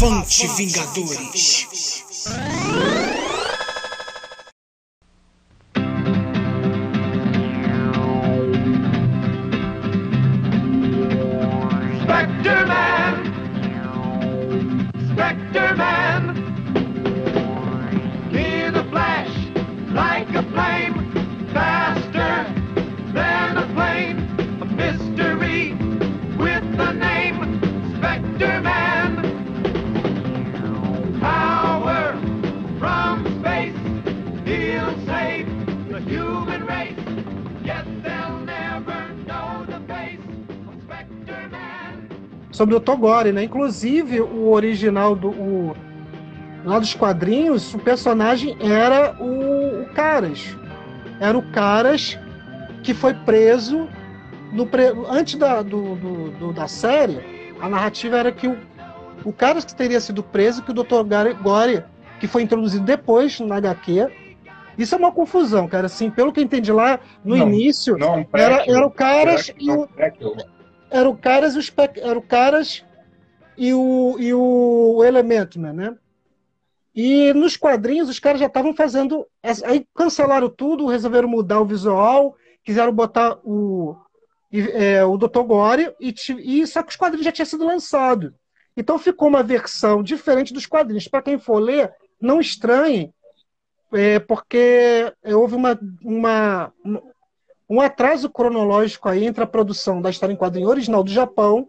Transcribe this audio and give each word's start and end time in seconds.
Avante 0.00 0.46
Vingadores! 0.56 2.04
Sobre 42.58 42.74
o 42.74 42.80
Togore, 42.80 43.30
né? 43.30 43.44
Inclusive, 43.44 44.20
o 44.20 44.50
original 44.50 45.14
do. 45.14 45.28
O, 45.28 45.76
lá 46.64 46.80
dos 46.80 46.92
quadrinhos, 46.92 47.72
o 47.72 47.78
personagem 47.78 48.56
era 48.60 49.14
o, 49.20 49.82
o 49.82 49.86
Caras. 49.94 50.56
Era 51.20 51.38
o 51.38 51.42
Caras 51.52 52.18
que 52.82 52.92
foi 52.92 53.14
preso 53.14 53.88
no 54.52 54.66
pre- 54.66 54.92
antes 55.08 55.36
da, 55.36 55.62
do, 55.62 55.94
do- 55.94 56.30
do- 56.32 56.52
da 56.52 56.66
série. 56.66 57.52
A 57.60 57.68
narrativa 57.68 58.16
era 58.16 58.32
que 58.32 58.48
o, 58.48 58.58
o 59.24 59.32
Caras 59.32 59.64
que 59.64 59.74
teria 59.76 60.00
sido 60.00 60.20
preso, 60.20 60.62
que 60.64 60.72
o 60.72 60.74
Dr. 60.74 61.04
Gore, 61.40 61.84
que 62.18 62.26
foi 62.26 62.42
introduzido 62.42 62.84
depois 62.84 63.38
na 63.38 63.56
HQ. 63.56 64.08
Isso 64.76 64.96
é 64.96 64.98
uma 64.98 65.12
confusão, 65.12 65.68
cara. 65.68 65.86
Assim, 65.86 66.10
pelo 66.10 66.32
que 66.32 66.40
eu 66.40 66.44
entendi 66.44 66.72
lá 66.72 66.98
no 67.24 67.36
Não, 67.36 67.46
início, 67.48 67.96
Não, 67.96 68.14
era, 68.32 68.56
prequel. 68.56 68.76
era 68.76 68.86
o 68.86 68.90
Caras 68.90 69.52
e 69.58 69.66
Não, 69.66 69.80
o, 69.82 69.88
prequel. 70.88 71.00
era 71.00 71.08
o 71.08 71.16
Caras 71.16 71.54
e 71.54 71.58
o 71.58 71.62
Spec... 71.62 72.00
era 72.00 72.18
o 72.18 72.22
Caras 72.22 72.84
e 73.56 73.72
o, 73.74 74.16
e 74.18 74.32
o 74.32 75.02
Elementman, 75.04 75.72
né? 75.72 75.96
E 76.94 77.32
nos 77.32 77.56
quadrinhos 77.56 78.08
os 78.08 78.18
caras 78.18 78.40
já 78.40 78.46
estavam 78.46 78.74
fazendo. 78.74 79.24
Aí 79.64 79.86
cancelaram 79.94 80.48
tudo, 80.48 80.86
resolveram 80.86 81.28
mudar 81.28 81.60
o 81.60 81.64
visual, 81.64 82.36
quiseram 82.64 82.92
botar 82.92 83.38
o, 83.44 83.96
é, 84.52 85.04
o 85.04 85.16
Dr. 85.16 85.42
Gore, 85.42 85.94
e, 86.00 86.12
e 86.40 86.66
só 86.66 86.82
que 86.82 86.90
os 86.90 86.96
quadrinhos 86.96 87.24
já 87.24 87.30
tinham 87.30 87.46
sido 87.46 87.64
lançados. 87.64 88.32
Então 88.76 88.98
ficou 88.98 89.28
uma 89.28 89.42
versão 89.42 90.02
diferente 90.02 90.52
dos 90.52 90.66
quadrinhos. 90.66 91.06
Para 91.06 91.22
quem 91.22 91.38
for 91.38 91.58
ler, 91.58 91.92
não 92.20 92.40
estranhe, 92.40 93.12
é, 93.92 94.18
porque 94.18 95.12
houve 95.24 95.54
uma, 95.54 95.78
uma, 96.02 96.72
um 97.68 97.80
atraso 97.80 98.30
cronológico 98.30 99.08
aí 99.08 99.26
entre 99.26 99.44
a 99.44 99.46
produção 99.46 100.00
da 100.00 100.10
história 100.10 100.32
em 100.32 100.36
quadrinho 100.36 100.68
original 100.68 101.04
do 101.04 101.10
Japão 101.10 101.68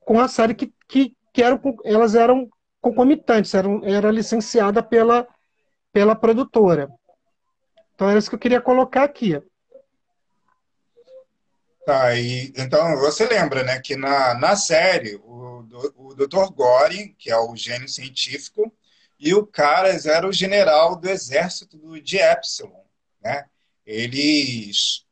com 0.00 0.20
a 0.20 0.28
série 0.28 0.54
que, 0.54 0.72
que, 0.88 1.14
que 1.32 1.42
eram, 1.42 1.60
elas 1.84 2.14
eram 2.14 2.48
concomitantes, 2.80 3.52
eram, 3.54 3.84
era 3.84 4.10
licenciada 4.10 4.82
pela, 4.82 5.26
pela 5.92 6.14
produtora. 6.14 6.90
Então 7.94 8.08
era 8.08 8.18
isso 8.18 8.28
que 8.28 8.36
eu 8.36 8.40
queria 8.40 8.60
colocar 8.60 9.04
aqui. 9.04 9.40
Tá, 11.86 12.14
e, 12.14 12.52
então 12.56 12.96
você 12.98 13.26
lembra, 13.26 13.62
né, 13.62 13.78
que 13.78 13.94
na, 13.94 14.34
na 14.34 14.56
série 14.56 15.16
o, 15.16 15.66
o 15.96 16.14
Dr. 16.14 16.50
Gore, 16.54 17.14
que 17.18 17.30
é 17.30 17.36
o 17.36 17.54
gênio 17.54 17.88
científico, 17.88 18.72
e 19.18 19.34
o 19.34 19.46
Caras 19.46 20.06
era 20.06 20.26
o 20.26 20.32
general 20.32 20.96
do 20.96 21.08
exército 21.08 21.78
de 22.00 22.18
Epsilon, 22.18 22.84
né? 23.22 23.44
Eles 23.86 25.03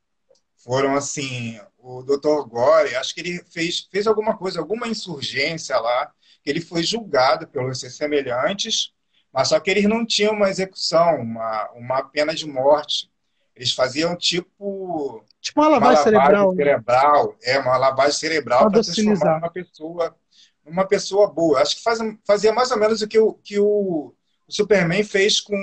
foram 0.65 0.95
assim, 0.95 1.61
o 1.79 2.03
Dr. 2.03 2.47
Gore, 2.49 2.95
acho 2.97 3.15
que 3.15 3.21
ele 3.21 3.43
fez, 3.51 3.89
fez 3.91 4.07
alguma 4.07 4.37
coisa, 4.37 4.61
alguma 4.61 4.87
insurgência 4.89 5.79
lá, 5.79 6.11
que 6.43 6.51
ele 6.51 6.61
foi 6.61 6.83
julgado 6.83 7.47
pelos 7.49 7.81
seus 7.81 7.97
semelhantes, 7.97 8.93
mas 9.33 9.49
só 9.49 9.59
que 9.59 9.71
eles 9.71 9.85
não 9.85 10.05
tinham 10.07 10.35
uma 10.35 10.49
execução, 10.51 11.17
uma, 11.17 11.71
uma 11.73 12.03
pena 12.05 12.35
de 12.35 12.47
morte. 12.47 13.11
Eles 13.57 13.73
faziam 13.73 14.17
tipo 14.17 15.25
Tipo 15.41 15.61
uma 15.61 15.69
lavagem 15.69 16.05
cerebral. 16.05 16.51
né? 16.53 16.57
cerebral, 16.65 17.37
é 17.43 17.59
uma 17.59 17.77
lavagem 17.77 18.13
cerebral 18.19 18.71
para 18.71 18.81
transformar 18.83 19.39
uma 19.39 19.51
pessoa 19.51 20.17
uma 20.65 20.87
pessoa 20.87 21.27
boa. 21.29 21.61
Acho 21.61 21.77
que 21.77 21.83
faz, 21.83 21.99
fazia 22.25 22.53
mais 22.53 22.71
ou 22.71 22.79
menos 22.79 23.03
o 23.03 23.09
que 23.09 23.19
o, 23.19 23.35
que 23.35 23.59
o, 23.59 24.15
o 24.47 24.53
Superman 24.53 25.03
fez 25.03 25.41
com 25.41 25.57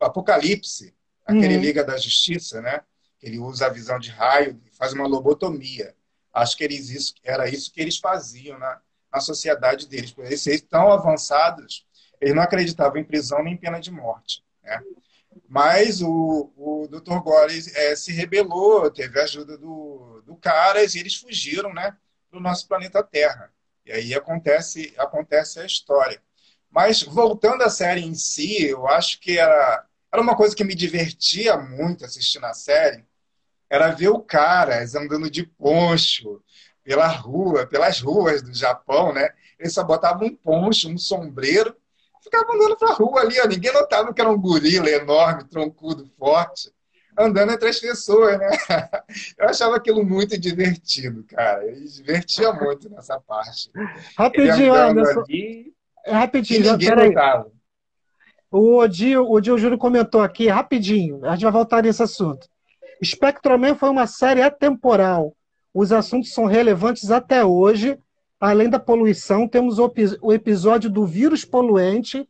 o 0.00 0.04
Apocalipse, 0.04 0.94
aquele 1.24 1.54
Uhum. 1.56 1.60
Liga 1.62 1.82
da 1.84 1.96
Justiça, 1.96 2.60
né? 2.60 2.82
Ele 3.22 3.38
usa 3.38 3.66
a 3.66 3.70
visão 3.70 3.98
de 3.98 4.10
raio 4.10 4.60
e 4.66 4.70
faz 4.70 4.92
uma 4.92 5.06
lobotomia. 5.06 5.94
Acho 6.32 6.56
que 6.56 6.64
eles 6.64 6.88
isso, 6.90 7.14
era 7.24 7.48
isso 7.48 7.72
que 7.72 7.80
eles 7.80 7.98
faziam 7.98 8.58
na, 8.58 8.80
na 9.12 9.20
sociedade 9.20 9.88
deles. 9.88 10.12
Por 10.12 10.24
eles 10.24 10.40
serem 10.40 10.60
tão 10.60 10.92
avançados, 10.92 11.86
eles 12.20 12.34
não 12.34 12.42
acreditavam 12.42 12.98
em 12.98 13.04
prisão 13.04 13.42
nem 13.42 13.56
pena 13.56 13.80
de 13.80 13.90
morte, 13.90 14.44
né? 14.62 14.80
Mas 15.48 16.00
o, 16.02 16.52
o 16.56 16.88
Dr. 16.88 17.20
Gore 17.20 17.58
eh, 17.74 17.96
se 17.96 18.12
rebelou, 18.12 18.90
teve 18.90 19.18
a 19.20 19.24
ajuda 19.24 19.56
do, 19.56 20.22
do 20.26 20.36
Caras 20.36 20.94
e 20.94 21.00
eles 21.00 21.16
fugiram, 21.16 21.72
né, 21.72 21.96
do 22.30 22.40
nosso 22.40 22.66
planeta 22.66 23.02
Terra. 23.02 23.52
E 23.84 23.92
aí 23.92 24.14
acontece, 24.14 24.94
acontece 24.98 25.60
a 25.60 25.66
história. 25.66 26.22
Mas 26.70 27.02
voltando 27.02 27.62
à 27.62 27.70
série 27.70 28.02
em 28.04 28.14
si, 28.14 28.64
eu 28.64 28.86
acho 28.86 29.20
que 29.20 29.38
era, 29.38 29.86
era 30.12 30.22
uma 30.22 30.36
coisa 30.36 30.54
que 30.54 30.64
me 30.64 30.74
divertia 30.74 31.56
muito 31.56 32.04
assistindo 32.04 32.44
a 32.46 32.54
série, 32.54 33.04
era 33.70 33.92
ver 33.92 34.08
o 34.08 34.20
Caras 34.20 34.96
andando 34.96 35.30
de 35.30 35.44
poncho 35.44 36.42
pela 36.82 37.06
rua, 37.06 37.66
pelas 37.66 38.00
ruas 38.00 38.42
do 38.42 38.52
Japão, 38.52 39.12
né? 39.14 39.28
Ele 39.58 39.70
só 39.70 39.84
botava 39.84 40.24
um 40.24 40.34
poncho, 40.34 40.88
um 40.88 40.98
sombreiro, 40.98 41.76
ficava 42.22 42.52
andando 42.52 42.76
pra 42.76 42.92
rua 42.94 43.20
ali, 43.20 43.40
ó. 43.40 43.46
ninguém 43.46 43.72
notava 43.72 44.12
que 44.12 44.20
era 44.20 44.30
um 44.30 44.40
gorila 44.40 44.90
enorme, 44.90 45.44
troncudo, 45.44 46.10
forte, 46.18 46.72
andando 47.16 47.52
entre 47.52 47.68
as 47.68 47.78
pessoas, 47.78 48.38
né? 48.38 48.48
Eu 49.38 49.48
achava 49.48 49.76
aquilo 49.76 50.04
muito 50.04 50.36
divertido, 50.36 51.24
cara. 51.24 51.64
Ele 51.64 51.86
divertia 51.86 52.52
muito 52.52 52.88
nessa 52.90 53.20
parte. 53.20 53.70
Rapidinho, 54.16 54.74
Anderson. 54.74 55.20
ali 55.20 55.72
É 56.04 56.10
e 56.10 56.14
rapidinho, 56.14 56.64
já, 56.64 56.72
ninguém 56.72 57.08
notava. 57.08 57.52
O 58.50 58.78
Odil, 58.78 59.22
o 59.22 59.34
Odil 59.34 59.56
Júnior 59.58 59.78
comentou 59.78 60.22
aqui, 60.22 60.48
rapidinho, 60.48 61.24
a 61.24 61.34
gente 61.34 61.44
vai 61.44 61.52
voltar 61.52 61.84
nesse 61.84 62.02
assunto. 62.02 62.48
Spectroman 63.04 63.74
foi 63.74 63.88
uma 63.90 64.06
série 64.06 64.42
atemporal. 64.42 65.34
Os 65.72 65.92
assuntos 65.92 66.32
são 66.32 66.44
relevantes 66.46 67.10
até 67.10 67.44
hoje. 67.44 67.98
Além 68.40 68.68
da 68.70 68.78
poluição, 68.80 69.46
temos 69.46 69.78
o, 69.78 69.86
epi- 69.86 70.18
o 70.22 70.32
episódio 70.32 70.88
do 70.90 71.04
vírus 71.06 71.44
poluente, 71.44 72.26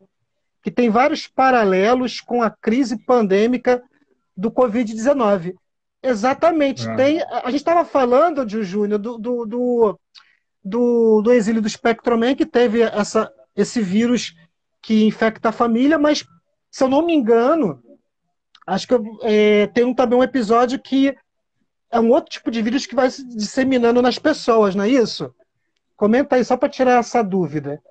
que 0.62 0.70
tem 0.70 0.90
vários 0.90 1.26
paralelos 1.26 2.20
com 2.20 2.42
a 2.42 2.50
crise 2.50 2.98
pandêmica 3.04 3.82
do 4.36 4.50
Covid-19. 4.50 5.54
Exatamente. 6.02 6.88
Ah. 6.88 6.96
Tem, 6.96 7.22
a 7.22 7.46
gente 7.50 7.56
estava 7.60 7.84
falando, 7.84 8.40
Odil 8.40 8.62
Júnior, 8.62 8.98
do, 8.98 9.18
do, 9.18 9.46
do, 9.46 10.00
do, 10.64 11.22
do 11.22 11.32
exílio 11.32 11.62
do 11.62 11.68
Spectroman, 11.68 12.34
que 12.34 12.46
teve 12.46 12.82
essa, 12.82 13.30
esse 13.56 13.80
vírus 13.80 14.34
que 14.82 15.04
infecta 15.04 15.50
a 15.50 15.52
família, 15.52 15.98
mas, 15.98 16.24
se 16.70 16.82
eu 16.82 16.88
não 16.88 17.04
me 17.04 17.14
engano, 17.14 17.82
acho 18.70 18.86
que 18.86 18.94
é, 19.22 19.66
tem 19.68 19.92
também 19.94 20.18
um 20.18 20.22
episódio 20.22 20.78
que 20.78 21.16
é 21.90 21.98
um 21.98 22.10
outro 22.10 22.30
tipo 22.30 22.50
de 22.50 22.62
vírus 22.62 22.86
que 22.86 22.94
vai 22.94 23.10
se 23.10 23.24
disseminando 23.24 24.00
nas 24.00 24.18
pessoas, 24.18 24.74
não 24.74 24.84
é 24.84 24.88
isso? 24.88 25.34
Comenta 25.96 26.36
aí, 26.36 26.44
só 26.44 26.56
para 26.56 26.68
tirar 26.68 27.00
essa 27.00 27.22
dúvida. 27.22 27.82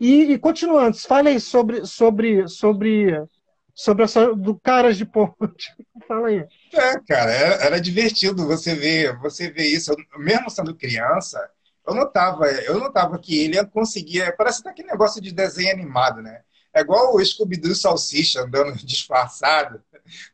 E, 0.00 0.32
e 0.32 0.38
continuando, 0.38 0.96
fale 0.98 1.28
aí 1.28 1.40
sobre, 1.40 1.86
sobre, 1.86 2.48
sobre, 2.48 3.22
sobre 3.74 4.04
essa 4.04 4.34
do 4.34 4.58
Caras 4.58 4.96
de 4.96 5.04
Ponte. 5.04 5.74
Fala 6.08 6.28
aí. 6.28 6.46
É, 6.72 7.00
cara, 7.06 7.30
era, 7.30 7.54
era 7.64 7.80
divertido 7.80 8.46
você 8.46 8.74
ver, 8.74 9.16
você 9.18 9.50
ver 9.50 9.66
isso. 9.66 9.92
Eu, 9.92 9.96
mesmo 10.18 10.50
sendo 10.50 10.74
criança, 10.74 11.38
eu 11.86 11.94
notava, 11.94 12.46
eu 12.46 12.78
notava 12.78 13.18
que 13.18 13.38
ele 13.38 13.64
conseguia. 13.66 14.34
Parece 14.36 14.60
até 14.60 14.70
aquele 14.70 14.88
negócio 14.88 15.20
de 15.20 15.32
desenho 15.32 15.72
animado, 15.72 16.20
né? 16.22 16.40
É 16.76 16.80
igual 16.80 17.14
o 17.14 17.24
Scooby-Doo 17.24 17.74
Salsicha 17.74 18.42
andando 18.42 18.74
disfarçado. 18.84 19.82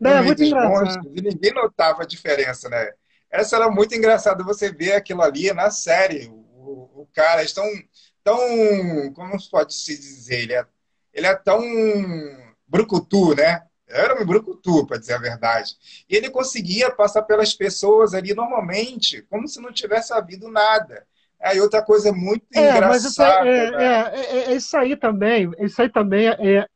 no 0.04 0.10
Não, 0.10 0.10
é 0.10 0.22
muito 0.22 0.42
dos 0.42 0.52
engraçado. 0.52 0.72
monstros, 0.72 1.12
e 1.14 1.22
ninguém 1.22 1.52
notava 1.54 2.02
a 2.02 2.06
diferença, 2.06 2.68
né? 2.68 2.92
Essa 3.30 3.56
era 3.56 3.70
muito 3.70 3.94
engraçado 3.94 4.44
você 4.44 4.72
ver 4.72 4.92
aquilo 4.94 5.22
ali 5.22 5.52
na 5.52 5.70
série. 5.70 6.28
O, 6.28 7.02
o 7.02 7.08
cara 7.14 7.42
é 7.42 7.46
tão, 7.46 7.64
tão. 8.22 9.12
Como 9.14 9.50
pode 9.50 9.74
se 9.74 9.96
dizer? 9.96 10.42
Ele 10.42 10.54
é, 10.54 10.66
ele 11.14 11.26
é 11.26 11.34
tão 11.36 11.60
brucutu, 12.66 13.34
né? 13.34 13.62
Era 13.88 14.20
um 14.20 14.24
brucutu, 14.26 14.86
para 14.86 14.98
dizer 14.98 15.14
a 15.14 15.18
verdade. 15.18 15.76
E 16.08 16.16
ele 16.16 16.30
conseguia 16.30 16.90
passar 16.90 17.22
pelas 17.22 17.52
pessoas 17.54 18.14
ali 18.14 18.34
normalmente, 18.34 19.22
como 19.22 19.46
se 19.46 19.60
não 19.60 19.72
tivesse 19.72 20.12
havido 20.14 20.48
nada. 20.50 21.06
Aí 21.42 21.60
outra 21.60 21.82
coisa 21.82 22.12
muito 22.12 22.44
É, 22.54 22.80
mas 22.80 23.04
isso 23.04 23.22
aí, 23.22 23.30
engraçada. 23.30 23.48
é, 23.48 23.70
né? 23.70 23.84
é, 23.84 24.20
é- 24.50 24.52
é 24.52 24.54
isso 24.56 24.76
aí 24.76 24.96
também. 24.96 25.50
Isso 25.58 25.80
aí 25.82 25.88
também 25.88 26.28
é, 26.28 26.66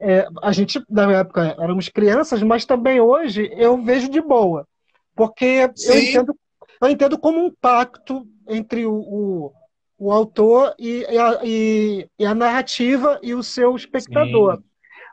é- 0.00 0.28
a 0.42 0.52
gente 0.52 0.82
na 0.88 1.10
época 1.12 1.56
éramos 1.58 1.88
crianças, 1.88 2.42
mas 2.42 2.64
também 2.64 3.00
hoje 3.00 3.50
eu 3.56 3.82
vejo 3.82 4.08
de 4.08 4.20
boa, 4.20 4.66
porque 5.14 5.70
eu 5.86 5.98
entendo, 5.98 6.36
eu 6.80 6.88
entendo 6.88 7.18
como 7.18 7.44
um 7.44 7.50
pacto 7.60 8.26
entre 8.48 8.86
o, 8.86 8.94
o, 8.94 9.52
o 9.98 10.12
autor 10.12 10.74
e, 10.78 11.06
e 11.10 11.18
a, 11.18 11.40
e- 11.42 12.08
e 12.18 12.26
a 12.26 12.34
narrativa 12.34 13.18
e 13.22 13.34
o 13.34 13.42
seu 13.42 13.74
espectador. 13.76 14.56
Sim. 14.56 14.64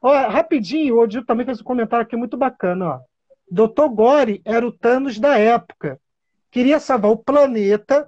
Ó, 0.03 0.11
rapidinho, 0.27 0.95
o 0.95 0.99
Odil 0.99 1.25
também 1.25 1.45
fez 1.45 1.61
um 1.61 1.63
comentário 1.63 2.03
aqui 2.05 2.15
muito 2.15 2.35
bacana. 2.35 2.85
Ó. 2.95 2.99
Dr. 3.49 3.87
Gore 3.89 4.41
era 4.45 4.65
o 4.65 4.71
Thanos 4.71 5.19
da 5.19 5.37
época. 5.37 5.99
Queria 6.49 6.79
salvar 6.79 7.11
o 7.11 7.17
planeta, 7.17 8.07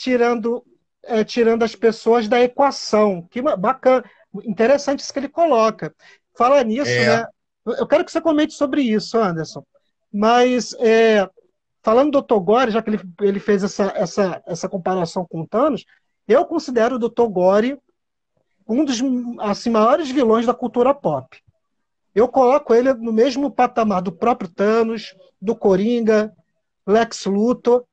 tirando, 0.00 0.64
é, 1.04 1.22
tirando 1.22 1.62
as 1.62 1.74
pessoas 1.74 2.26
da 2.26 2.40
equação. 2.40 3.26
Que 3.30 3.42
bacana. 3.42 4.04
Interessante 4.44 5.00
isso 5.00 5.12
que 5.12 5.18
ele 5.18 5.28
coloca. 5.28 5.94
Fala 6.36 6.62
nisso, 6.64 6.90
É. 6.90 7.06
né? 7.22 7.26
Eu 7.66 7.86
quero 7.86 8.04
que 8.04 8.10
você 8.10 8.20
comente 8.20 8.54
sobre 8.54 8.80
isso, 8.80 9.18
Anderson. 9.18 9.62
Mas, 10.12 10.74
é, 10.78 11.28
falando 11.82 12.12
do 12.12 12.22
Dr. 12.22 12.40
Gore, 12.42 12.70
já 12.70 12.82
que 12.82 12.90
ele, 12.90 13.00
ele 13.20 13.38
fez 13.38 13.62
essa, 13.62 13.92
essa, 13.94 14.42
essa 14.46 14.68
comparação 14.68 15.26
com 15.28 15.42
o 15.42 15.46
Thanos, 15.46 15.84
eu 16.26 16.44
considero 16.46 16.96
o 16.96 16.98
Dr. 16.98 17.26
Gore 17.28 17.78
um 18.66 18.84
dos 18.84 19.00
assim, 19.40 19.68
maiores 19.68 20.10
vilões 20.10 20.46
da 20.46 20.54
cultura 20.54 20.94
pop. 20.94 21.36
Eu 22.14 22.28
coloco 22.28 22.72
ele 22.72 22.94
no 22.94 23.12
mesmo 23.12 23.50
patamar 23.50 24.00
do 24.00 24.12
próprio 24.12 24.48
Thanos, 24.48 25.14
do 25.40 25.54
Coringa, 25.54 26.32
Lex 26.86 27.26
Luthor. 27.26 27.84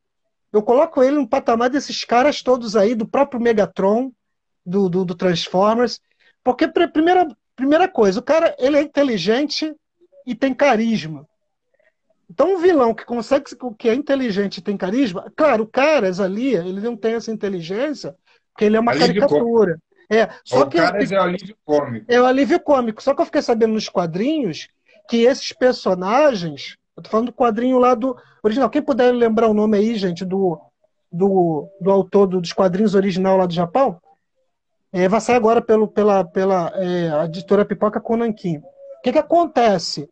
Eu 0.52 0.62
coloco 0.64 1.04
ele 1.04 1.18
no 1.18 1.28
patamar 1.28 1.70
desses 1.70 2.04
caras 2.04 2.42
todos 2.42 2.76
aí, 2.76 2.96
do 2.96 3.08
próprio 3.08 3.40
Megatron, 3.42 4.12
do, 4.66 4.90
do, 4.90 5.06
do 5.06 5.16
Transformers. 5.16 6.00
Porque, 6.44 6.68
pr- 6.68 6.88
primeira, 6.88 7.28
primeira 7.56 7.88
coisa, 7.88 8.20
o 8.20 8.24
cara 8.24 8.56
ele 8.58 8.78
é 8.78 8.82
inteligente 8.82 9.74
e 10.26 10.34
tem 10.36 10.54
carisma. 10.54 11.28
Então, 12.30 12.56
um 12.56 12.60
vilão 12.60 12.94
que 12.94 13.06
consegue, 13.06 13.46
que 13.78 13.90
é 13.90 13.94
inteligente 13.94 14.58
e 14.58 14.62
tem 14.62 14.76
carisma, 14.76 15.32
claro, 15.36 15.64
o 15.64 15.68
Caras 15.68 16.20
ali, 16.20 16.56
ele 16.56 16.82
não 16.82 16.96
tem 16.96 17.14
essa 17.16 17.32
inteligência, 17.32 18.16
porque 18.54 18.66
ele 18.66 18.76
é 18.76 18.80
uma 18.80 18.92
Alívio 18.92 19.22
caricatura. 19.22 19.80
É, 20.10 20.30
só 20.44 20.62
o 20.62 20.70
que 20.70 20.78
cara 20.78 21.04
é 21.04 21.20
o 21.20 21.22
alívio 21.22 21.58
cômico. 21.66 22.06
é 22.10 22.22
o 22.22 22.26
alívio 22.26 22.60
cômico. 22.60 23.04
Só 23.04 23.14
que 23.14 23.22
eu 23.22 23.26
fiquei 23.26 23.42
sabendo 23.42 23.74
nos 23.74 23.90
quadrinhos 23.90 24.70
que 25.10 25.18
esses 25.18 25.52
personagens. 25.54 26.78
Eu 26.98 27.04
tô 27.04 27.10
falando 27.12 27.28
do 27.28 27.34
quadrinho 27.34 27.78
lá 27.78 27.94
do 27.94 28.18
original. 28.44 28.70
Quem 28.70 28.82
puder 28.82 29.12
lembrar 29.14 29.48
o 29.48 29.54
nome 29.54 29.78
aí, 29.78 29.96
gente, 29.96 30.26
do, 30.26 30.60
do, 31.12 31.70
do 31.80 31.92
autor 31.92 32.26
do- 32.28 32.42
dos 32.42 32.52
quadrinhos 32.52 32.96
original 32.96 33.38
lá 33.38 33.46
do 33.46 33.54
Japão, 33.54 34.00
é, 34.92 35.08
vai 35.08 35.22
sair 35.22 35.36
agora 35.36 35.62
pelo, 35.62 35.88
pela, 35.88 36.24
pela 36.24 36.72
é, 36.76 37.26
editora 37.26 37.64
Pipoca 37.64 38.02
Konankin. 38.02 38.58
O 38.58 39.02
que, 39.04 39.12
que 39.12 39.20
acontece? 39.20 40.10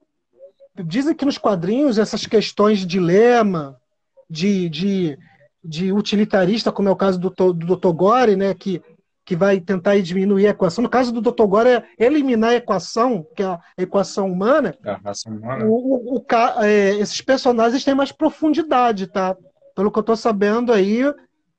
Dizem 0.86 1.16
que 1.16 1.26
nos 1.26 1.38
quadrinhos 1.40 1.98
essas 1.98 2.28
questões 2.28 2.80
de 2.80 2.86
dilema, 2.86 3.78
de, 4.30 4.70
de, 4.70 5.18
de 5.64 5.92
utilitarista, 5.92 6.72
como 6.72 6.88
é 6.90 6.92
o 6.92 6.96
caso 6.96 7.20
do, 7.20 7.30
do 7.32 7.76
Dr. 7.76 7.92
Gore, 7.94 8.36
né, 8.36 8.54
que 8.54 8.82
que 9.26 9.36
vai 9.36 9.60
tentar 9.60 10.00
diminuir 10.02 10.46
a 10.48 10.52
equação. 10.52 10.84
No 10.84 10.90
caso 10.90 11.12
do 11.12 11.20
Dr. 11.20 11.46
Gore, 11.48 11.70
é 11.70 11.84
eliminar 11.98 12.52
a 12.52 12.56
equação, 12.56 13.26
que 13.36 13.42
é 13.42 13.46
a 13.48 13.60
equação 13.78 14.32
humana. 14.32 14.76
Da 14.82 14.98
raça 14.98 15.30
humana. 15.30 15.66
O, 15.66 16.16
o- 16.16 16.18
o 16.20 16.64
é, 16.64 16.92
esses 17.00 17.20
personagens 17.22 17.84
têm 17.84 17.96
mais 17.96 18.12
profundidade, 18.12 19.08
tá? 19.08 19.36
Pelo 19.76 19.92
que 19.92 19.98
eu 20.00 20.04
tô 20.04 20.16
sabendo 20.16 20.72
aí, 20.72 21.02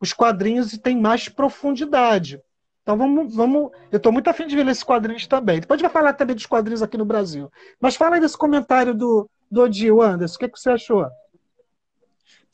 os 0.01 0.13
quadrinhos 0.13 0.79
têm 0.79 0.97
mais 1.01 1.29
profundidade. 1.29 2.41
Então 2.83 2.97
vamos, 2.97 3.35
vamos. 3.35 3.71
Eu 3.91 3.99
tô 3.99 4.13
muito 4.13 4.31
afim 4.31 4.47
de 4.47 4.55
ver 4.55 4.67
esses 4.69 4.85
quadrinhos 4.85 5.27
também. 5.27 5.59
Depois 5.61 5.77
a 5.77 5.83
gente 5.83 5.93
vai 5.93 6.03
falar 6.03 6.13
também 6.13 6.37
dos 6.37 6.47
quadrinhos 6.47 6.83
aqui 6.83 6.97
no 6.97 7.05
Brasil. 7.05 7.51
Mas 7.81 7.97
fala 7.97 8.15
aí 8.15 8.21
desse 8.21 8.39
comentário 8.39 8.95
do, 8.95 9.29
do 9.51 9.63
Odil, 9.63 10.01
Anderson. 10.01 10.37
O 10.37 10.39
que, 10.39 10.49
que 10.49 10.61
você 10.61 10.71
achou? 10.71 11.05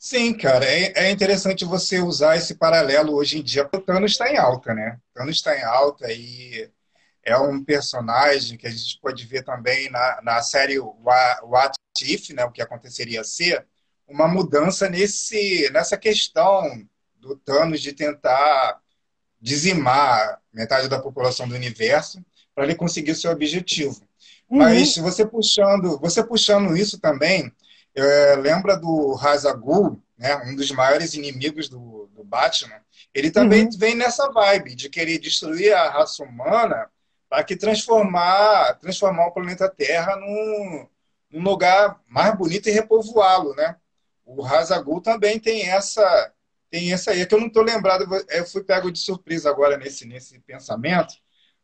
Sim, 0.05 0.33
cara, 0.33 0.65
é, 0.65 1.05
é 1.05 1.11
interessante 1.11 1.63
você 1.63 2.01
usar 2.01 2.35
esse 2.35 2.55
paralelo 2.55 3.13
hoje 3.13 3.39
em 3.39 3.41
dia. 3.41 3.69
O 3.73 3.79
Thanos 3.79 4.11
está 4.11 4.29
em 4.29 4.35
alta, 4.35 4.73
né? 4.73 4.99
O 4.99 5.13
Thanos 5.13 5.37
está 5.37 5.57
em 5.57 5.63
alta 5.63 6.11
e 6.11 6.69
é 7.23 7.37
um 7.37 7.63
personagem 7.63 8.57
que 8.57 8.67
a 8.67 8.69
gente 8.69 8.99
pode 8.99 9.25
ver 9.25 9.45
também 9.45 9.89
na, 9.89 10.19
na 10.21 10.41
série 10.41 10.77
What 10.77 11.77
If, 12.01 12.31
né? 12.31 12.43
O 12.43 12.51
que 12.51 12.61
aconteceria 12.61 13.23
ser 13.23 13.65
uma 14.05 14.27
mudança 14.27 14.89
nesse, 14.89 15.69
nessa 15.71 15.95
questão 15.95 16.85
do 17.15 17.37
Thanos 17.37 17.79
de 17.79 17.93
tentar 17.93 18.81
dizimar 19.39 20.41
metade 20.51 20.89
da 20.89 20.99
população 20.99 21.47
do 21.47 21.55
universo 21.55 22.21
para 22.53 22.65
ele 22.65 22.75
conseguir 22.75 23.11
o 23.11 23.15
seu 23.15 23.31
objetivo. 23.31 24.01
Uhum. 24.49 24.57
Mas 24.57 24.97
você 24.97 25.25
puxando, 25.25 25.97
você 25.97 26.21
puxando 26.21 26.75
isso 26.75 26.99
também, 26.99 27.49
é, 27.95 28.35
lembra 28.35 28.75
do 28.77 29.17
Ghul, 29.61 30.01
né, 30.17 30.35
um 30.45 30.55
dos 30.55 30.71
maiores 30.71 31.13
inimigos 31.13 31.69
do, 31.69 32.09
do 32.13 32.23
Batman? 32.23 32.81
Ele 33.13 33.31
também 33.31 33.65
Uhum. 33.65 33.71
vem 33.77 33.95
nessa 33.95 34.31
vibe 34.31 34.75
de 34.75 34.89
querer 34.89 35.19
destruir 35.19 35.73
a 35.73 35.89
raça 35.89 36.23
humana 36.23 36.89
para 37.29 37.43
que 37.43 37.55
transformar, 37.55 38.75
transformar 38.79 39.27
o 39.27 39.31
planeta 39.31 39.69
Terra 39.69 40.15
num, 40.15 40.87
num 41.31 41.43
lugar 41.43 41.99
mais 42.07 42.35
bonito 42.37 42.69
e 42.69 42.71
repovoá-lo, 42.71 43.55
né? 43.55 43.75
O 44.25 44.43
Ghul 44.83 45.01
também 45.01 45.39
tem 45.39 45.69
essa 45.69 46.31
tem 46.69 46.91
essa 46.91 47.11
aí, 47.11 47.21
é 47.21 47.25
que 47.27 47.35
eu 47.35 47.39
não 47.39 47.45
estou 47.47 47.61
lembrado, 47.61 48.07
eu 48.29 48.47
fui 48.47 48.63
pego 48.63 48.91
de 48.91 48.97
surpresa 48.97 49.47
agora 49.47 49.77
nesse, 49.77 50.07
nesse 50.07 50.39
pensamento, 50.39 51.13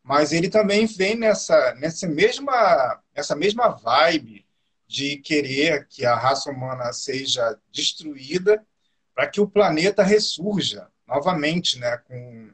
mas 0.04 0.32
ele 0.32 0.50
também 0.50 0.86
vem 0.86 1.16
nessa, 1.16 1.74
nessa, 1.80 2.08
mesma, 2.08 3.02
essa 3.16 3.36
mesma 3.36 3.70
vibe 3.70 4.46
de 4.90 5.18
querer 5.18 5.88
que 5.88 6.04
a 6.04 6.16
raça 6.16 6.50
humana 6.50 6.92
seja 6.92 7.56
destruída 7.72 8.66
para 9.14 9.28
que 9.28 9.40
o 9.40 9.48
planeta 9.48 10.02
ressurja 10.02 10.88
novamente, 11.08 11.78
né, 11.78 11.98
com, 11.98 12.52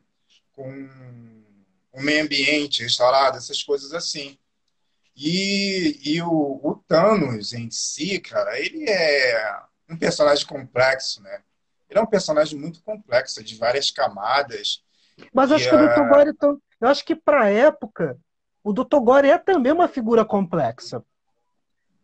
com 0.51 0.89
o 1.93 2.01
meio 2.01 2.25
ambiente 2.25 2.83
restaurado, 2.83 3.37
essas 3.37 3.63
coisas 3.63 3.93
assim. 3.93 4.37
E, 5.15 5.97
e 6.03 6.21
o, 6.21 6.59
o 6.61 6.75
Thanos 6.85 7.53
em 7.53 7.71
si, 7.71 8.19
cara, 8.19 8.59
ele 8.59 8.83
é 8.89 9.57
um 9.89 9.95
personagem 9.95 10.45
complexo, 10.45 11.23
né? 11.23 11.41
Ele 11.89 11.99
é 11.99 12.03
um 12.03 12.07
personagem 12.07 12.59
muito 12.59 12.83
complexo, 12.83 13.42
de 13.42 13.56
várias 13.56 13.92
camadas. 13.92 14.83
Mas 15.33 15.54
acho 15.54 15.69
que 15.69 15.75
o 15.75 15.77
Dr. 15.77 16.09
Gore, 16.09 16.30
então, 16.31 16.61
eu 16.81 16.89
acho 16.89 17.06
que 17.06 17.15
para 17.15 17.44
a 17.44 17.49
época, 17.49 18.18
o 18.61 18.73
Dr. 18.73 18.99
Gore 18.99 19.30
é 19.30 19.37
também 19.37 19.71
uma 19.71 19.87
figura 19.87 20.25
complexa. 20.25 21.01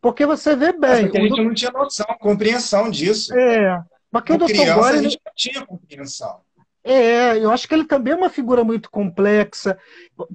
Porque 0.02 0.26
você 0.26 0.56
vê 0.56 0.74
bem. 0.74 1.10
que 1.10 1.18
a 1.18 1.22
gente 1.22 1.36
do- 1.36 1.44
não 1.44 1.54
tinha 1.54 1.72
noção, 1.72 2.06
compreensão 2.20 2.90
disso. 2.90 3.34
É, 3.38 3.80
mas 4.12 4.24
que 4.24 4.34
o 4.34 4.38
Dr. 4.38 4.46
criança, 4.48 4.74
Gore, 4.76 4.98
a 4.98 5.02
gente 5.04 5.20
não 5.24 5.34
tinha 5.36 5.66
compreensão. 5.66 6.42
é, 6.84 7.38
eu 7.38 7.52
acho 7.52 7.68
que 7.68 7.74
ele 7.76 7.86
também 7.86 8.14
é 8.14 8.16
uma 8.18 8.30
figura 8.30 8.64
muito 8.64 8.90
complexa. 8.90 9.78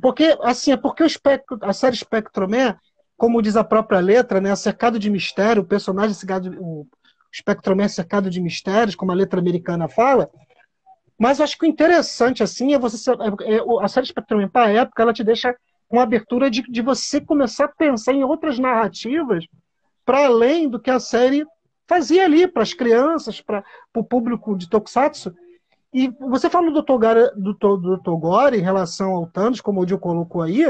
Porque, 0.00 0.38
assim, 0.42 0.70
é 0.73 0.76
porque 0.76 1.02
o 1.02 1.06
espectro, 1.06 1.58
a 1.62 1.73
série 1.73 1.96
Spectroman, 1.96 2.76
como 3.16 3.42
diz 3.42 3.56
a 3.56 3.64
própria 3.64 3.99
letra, 3.99 4.40
né, 4.40 4.50
é 4.50 4.56
cercado 4.56 4.99
de 4.99 5.11
mistério, 5.11 5.62
o 5.62 5.66
personagem 5.66 6.12
é 6.12 6.14
cercado, 6.14 6.56
o 6.61 6.87
Spectroman 7.35 7.85
é 7.85 7.88
cercado 7.88 8.30
de 8.30 8.40
mistérios, 8.40 8.94
como 8.94 9.11
a 9.11 9.14
letra 9.16 9.40
americana 9.40 9.88
fala. 9.88 10.30
Mas 11.18 11.38
eu 11.38 11.44
acho 11.44 11.58
que 11.58 11.64
o 11.66 11.68
interessante, 11.68 12.42
assim, 12.42 12.75
é 12.75 12.78
você. 12.78 13.11
é- 13.11 13.54
é- 13.56 13.85
a 13.85 13.88
série 13.88 14.06
Spectroman, 14.06 14.49
para 14.49 14.66
a 14.66 14.70
época, 14.73 15.02
ela 15.02 15.12
te 15.12 15.25
deixa 15.25 15.56
com 15.88 16.00
abertura 16.00 16.50
de, 16.50 16.62
de 16.62 16.82
você 16.82 17.20
começar 17.20 17.66
a 17.66 17.68
pensar 17.68 18.12
em 18.12 18.24
outras 18.24 18.58
narrativas 18.58 19.46
para 20.04 20.26
além 20.26 20.68
do 20.68 20.80
que 20.80 20.90
a 20.90 21.00
série 21.00 21.44
fazia 21.88 22.24
ali 22.24 22.48
para 22.48 22.62
as 22.62 22.72
crianças, 22.74 23.40
para 23.40 23.64
o 23.94 24.02
público 24.04 24.56
de 24.56 24.68
Tokusatsu. 24.68 25.34
E 25.92 26.08
você 26.20 26.50
falou 26.50 26.72
do. 26.72 26.82
Gore, 26.84 27.30
do, 27.36 27.52
do 27.54 27.96
Dr. 27.96 28.10
Gore 28.18 28.58
em 28.58 28.62
relação 28.62 29.12
ao 29.12 29.26
Thanos, 29.26 29.60
como 29.60 29.80
o 29.80 29.86
Dio 29.86 29.98
colocou 29.98 30.42
aí, 30.42 30.64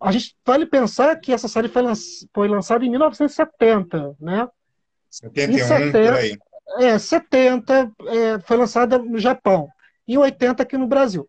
a 0.00 0.12
gente 0.12 0.36
vale 0.44 0.66
pensar 0.66 1.16
que 1.16 1.32
essa 1.32 1.48
série 1.48 1.68
foi, 1.68 1.82
lan- 1.82 1.92
foi 2.34 2.48
lançada 2.48 2.84
em 2.84 2.90
1970, 2.90 4.16
né? 4.20 4.48
71, 5.10 5.54
Em 5.54 5.58
70, 5.58 5.92
por 5.92 6.18
aí. 6.18 6.38
É, 6.78 6.98
70 6.98 7.92
é, 8.06 8.38
foi 8.40 8.56
lançada 8.56 8.98
no 8.98 9.18
Japão 9.18 9.68
e 10.06 10.16
80 10.18 10.62
aqui 10.62 10.76
no 10.76 10.86
Brasil. 10.86 11.28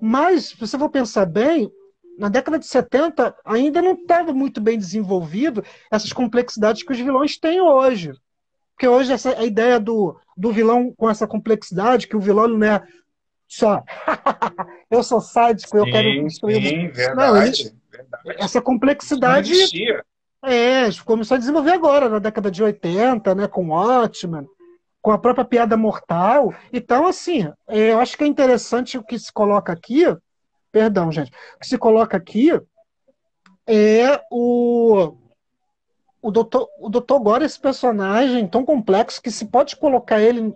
Mas, 0.00 0.46
se 0.46 0.56
você 0.56 0.78
for 0.78 0.90
pensar 0.90 1.26
bem, 1.26 1.70
na 2.18 2.28
década 2.28 2.58
de 2.58 2.66
70 2.66 3.34
ainda 3.44 3.82
não 3.82 3.92
estava 3.92 4.32
muito 4.32 4.60
bem 4.60 4.78
desenvolvido 4.78 5.64
essas 5.90 6.12
complexidades 6.12 6.82
que 6.82 6.92
os 6.92 6.98
vilões 6.98 7.38
têm 7.38 7.60
hoje. 7.60 8.12
Porque 8.74 8.88
hoje 8.88 9.12
essa, 9.12 9.38
a 9.38 9.44
ideia 9.44 9.80
do, 9.80 10.18
do 10.36 10.52
vilão 10.52 10.92
com 10.96 11.08
essa 11.08 11.26
complexidade, 11.26 12.06
que 12.06 12.16
o 12.16 12.20
vilão 12.20 12.48
não 12.48 12.66
é 12.66 12.82
só 13.48 13.82
eu 14.90 15.02
sou 15.02 15.20
sádico, 15.20 15.76
eu 15.78 15.84
quero 15.84 16.24
destruir 16.24 16.62
sim, 16.62 16.88
verdade. 16.88 17.74
verdade. 17.90 18.38
Essa 18.38 18.58
Não 18.58 18.64
complexidade 18.64 19.52
é, 20.44 20.88
começou 21.04 21.34
a 21.34 21.38
desenvolver 21.38 21.72
agora, 21.72 22.08
na 22.08 22.18
década 22.18 22.50
de 22.50 22.62
80, 22.62 23.34
né, 23.34 23.48
com 23.48 23.68
Watchmen, 23.68 24.46
com 25.00 25.10
a 25.10 25.18
própria 25.18 25.44
piada 25.44 25.76
mortal. 25.76 26.54
Então, 26.72 27.06
assim, 27.06 27.50
é, 27.68 27.92
eu 27.92 28.00
acho 28.00 28.16
que 28.16 28.24
é 28.24 28.26
interessante 28.26 28.98
o 28.98 29.02
que 29.02 29.18
se 29.18 29.32
coloca 29.32 29.72
aqui. 29.72 30.04
Perdão, 30.76 31.10
gente. 31.10 31.32
O 31.56 31.60
que 31.60 31.66
se 31.66 31.78
coloca 31.78 32.18
aqui 32.18 32.50
é 33.66 34.20
o. 34.30 35.16
O 36.20 36.30
doutor, 36.30 36.68
o 36.78 36.90
doutor 36.90 37.18
Gore 37.18 37.44
é 37.44 37.46
esse 37.46 37.58
personagem 37.58 38.46
tão 38.46 38.62
complexo 38.62 39.22
que 39.22 39.30
se 39.30 39.46
pode 39.46 39.74
colocar 39.76 40.20
ele 40.20 40.52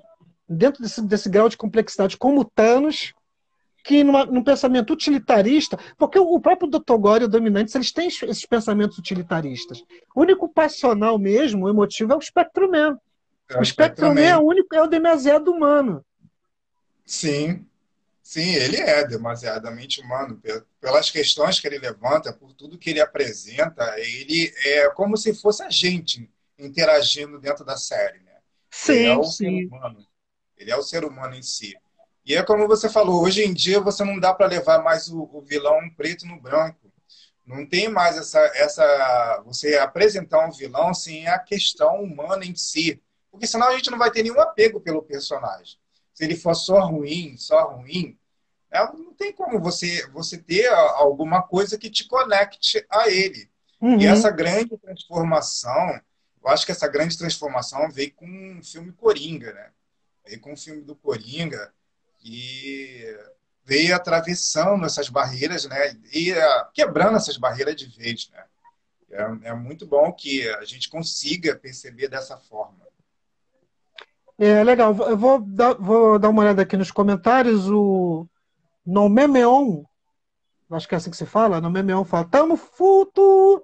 dentro 0.47 0.83
desse, 0.83 1.01
desse 1.01 1.31
grau 1.31 1.49
de 1.49 1.57
complexidade 1.57 2.19
como 2.19 2.45
Thanos, 2.45 3.15
que 3.83 4.05
numa, 4.05 4.27
num 4.27 4.45
pensamento 4.45 4.93
utilitarista, 4.93 5.79
porque 5.97 6.19
o 6.19 6.39
próprio 6.39 6.69
Dr. 6.69 6.97
Gore 6.99 7.23
e 7.23 7.27
o 7.27 7.29
Dominantes, 7.29 7.75
eles 7.75 7.91
têm 7.91 8.09
esses 8.09 8.45
pensamentos 8.45 8.99
utilitaristas. 8.99 9.83
O 10.15 10.21
único 10.21 10.51
passional 10.51 11.19
mesmo, 11.19 11.65
o 11.65 11.69
emotivo, 11.71 12.13
é 12.13 12.17
o 12.17 12.21
Spectrum 12.21 12.71
Man. 12.71 12.99
É 13.49 13.59
o 13.59 13.65
Spectrum 13.65 14.13
Man 14.13 14.21
é 14.21 14.37
o 14.37 14.43
único, 14.43 14.75
é 14.75 14.83
o 14.83 14.87
demasiado 14.87 15.51
humano. 15.51 16.05
Sim, 17.07 17.65
sim, 18.31 18.55
ele 18.55 18.77
é 18.77 19.05
demasiadamente 19.05 20.01
humano. 20.01 20.41
Pelas 20.81 21.11
questões 21.11 21.59
que 21.59 21.67
ele 21.67 21.79
levanta, 21.79 22.33
por 22.33 22.53
tudo 22.53 22.79
que 22.79 22.91
ele 22.91 23.01
apresenta, 23.01 23.99
ele 23.99 24.53
é 24.65 24.89
como 24.91 25.17
se 25.17 25.35
fosse 25.35 25.65
a 25.65 25.71
gente 25.71 26.31
interagindo 26.57 27.41
dentro 27.41 27.65
da 27.65 27.77
série. 27.77 28.21
Né? 28.21 28.37
Sim, 28.71 28.93
ele 28.93 29.07
é 29.07 29.17
o 29.17 29.25
sim. 29.25 29.35
ser 29.45 29.67
humano. 29.67 30.07
Ele 30.57 30.71
é 30.71 30.77
o 30.77 30.83
ser 30.83 31.05
humano 31.05 31.35
em 31.35 31.43
si. 31.43 31.75
E 32.25 32.37
é 32.37 32.43
como 32.45 32.69
você 32.69 32.89
falou, 32.89 33.23
hoje 33.25 33.43
em 33.43 33.53
dia 33.53 33.81
você 33.81 34.05
não 34.05 34.21
dá 34.21 34.33
para 34.33 34.47
levar 34.47 34.81
mais 34.81 35.09
o, 35.09 35.29
o, 35.33 35.41
vilão 35.41 35.91
preto 35.97 36.25
no 36.25 36.41
branco. 36.41 36.93
Não 37.45 37.67
tem 37.67 37.89
mais 37.89 38.17
essa, 38.17 38.39
essa. 38.55 39.43
Você 39.45 39.77
apresentar 39.77 40.47
um 40.47 40.53
vilão 40.53 40.95
sem 40.95 41.27
a 41.27 41.37
questão 41.37 42.01
humana 42.01 42.45
em 42.45 42.55
si. 42.55 43.03
Porque 43.29 43.47
senão 43.47 43.69
a 43.69 43.75
gente 43.75 43.91
não 43.91 43.99
vai 43.99 44.13
ter 44.13 44.23
nenhum 44.23 44.41
apego 44.41 44.81
pelo 44.81 45.03
personagem. 45.03 45.81
Se 46.15 46.25
ele 46.25 46.37
for 46.37 46.55
só 46.55 46.81
ruim, 46.87 47.37
só 47.37 47.73
ruim, 47.73 48.20
não 48.73 49.13
tem 49.15 49.33
como 49.33 49.59
você, 49.61 50.07
você 50.11 50.39
ter 50.39 50.67
alguma 50.69 51.43
coisa 51.43 51.77
que 51.77 51.91
te 51.91 52.07
conecte 52.07 52.85
a 52.89 53.09
ele. 53.09 53.51
Uhum. 53.81 53.99
E 53.99 54.07
essa 54.07 54.31
grande 54.31 54.77
transformação, 54.79 56.01
eu 56.43 56.51
acho 56.51 56.65
que 56.65 56.73
essa 56.73 56.87
grande 56.87 57.17
transformação 57.19 57.91
veio 57.91 58.13
com 58.15 58.59
o 58.59 58.65
filme 58.65 58.93
Coringa, 58.93 59.53
né? 59.53 59.71
Veio 60.27 60.41
com 60.41 60.53
o 60.53 60.57
filme 60.57 60.83
do 60.83 60.95
Coringa 60.95 61.73
e 62.23 63.17
veio 63.65 63.95
atravessando 63.95 64.85
essas 64.85 65.09
barreiras, 65.09 65.65
né? 65.65 65.97
E 66.13 66.33
uh, 66.33 66.67
quebrando 66.73 67.17
essas 67.17 67.37
barreiras 67.37 67.75
de 67.75 67.87
vez, 67.87 68.31
né? 68.31 68.45
É, 69.11 69.49
é, 69.49 69.55
muito 69.55 69.87
bom 69.87 70.13
que 70.13 70.49
a 70.51 70.65
gente 70.65 70.89
consiga 70.89 71.57
perceber 71.57 72.07
dessa 72.07 72.37
forma. 72.37 72.79
É 74.39 74.63
legal. 74.63 74.97
Eu 74.97 75.17
vou 75.17 75.41
dar, 75.41 75.75
vou 75.75 76.19
dar 76.19 76.29
uma 76.29 76.43
olhada 76.43 76.63
aqui 76.63 76.77
nos 76.77 76.93
comentários. 76.93 77.69
O 77.69 78.29
Nomemeon, 78.87 79.85
acho 80.71 80.89
que 80.89 80.95
é 80.95 80.99
assim 80.99 81.11
que 81.11 81.17
se 81.17 81.27
fala, 81.27 81.61
Nomemeon 81.61 82.05
fala: 82.05 82.25
Tamo 82.25 82.57
futo! 82.57 83.63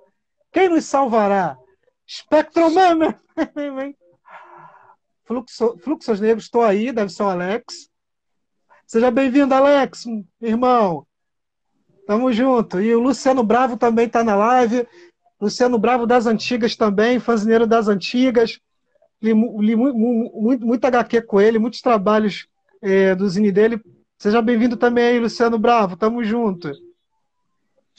Quem 0.52 0.68
nos 0.68 0.84
salvará? 0.84 1.56
Spectroman! 2.08 3.14
Fluxo, 5.24 5.76
Fluxos 5.78 6.20
Negros, 6.20 6.44
estou 6.44 6.62
aí, 6.62 6.92
deve 6.92 7.10
ser 7.12 7.24
o 7.24 7.28
Alex. 7.28 7.88
Seja 8.86 9.10
bem-vindo, 9.10 9.52
Alex, 9.52 10.04
irmão. 10.40 11.04
Tamo 12.06 12.32
junto. 12.32 12.80
E 12.80 12.94
o 12.94 13.00
Luciano 13.00 13.42
Bravo 13.42 13.76
também 13.76 14.06
está 14.06 14.22
na 14.22 14.36
live. 14.36 14.86
Luciano 15.40 15.78
Bravo 15.78 16.06
das 16.06 16.26
antigas 16.26 16.76
também, 16.76 17.18
fanzineiro 17.18 17.66
das 17.66 17.88
antigas. 17.88 18.60
Li, 19.20 19.32
li 19.34 19.74
muito, 19.74 20.64
muito, 20.64 20.84
HQ 20.84 21.22
com 21.22 21.40
ele, 21.40 21.58
muitos 21.58 21.80
trabalhos 21.80 22.46
é, 22.80 23.14
do 23.14 23.28
Zine 23.28 23.50
dele. 23.50 23.80
Seja 24.18 24.40
bem-vindo 24.40 24.76
também 24.76 25.04
aí, 25.04 25.20
Luciano 25.20 25.58
Bravo. 25.58 25.96
Tamo 25.96 26.24
junto. 26.24 26.72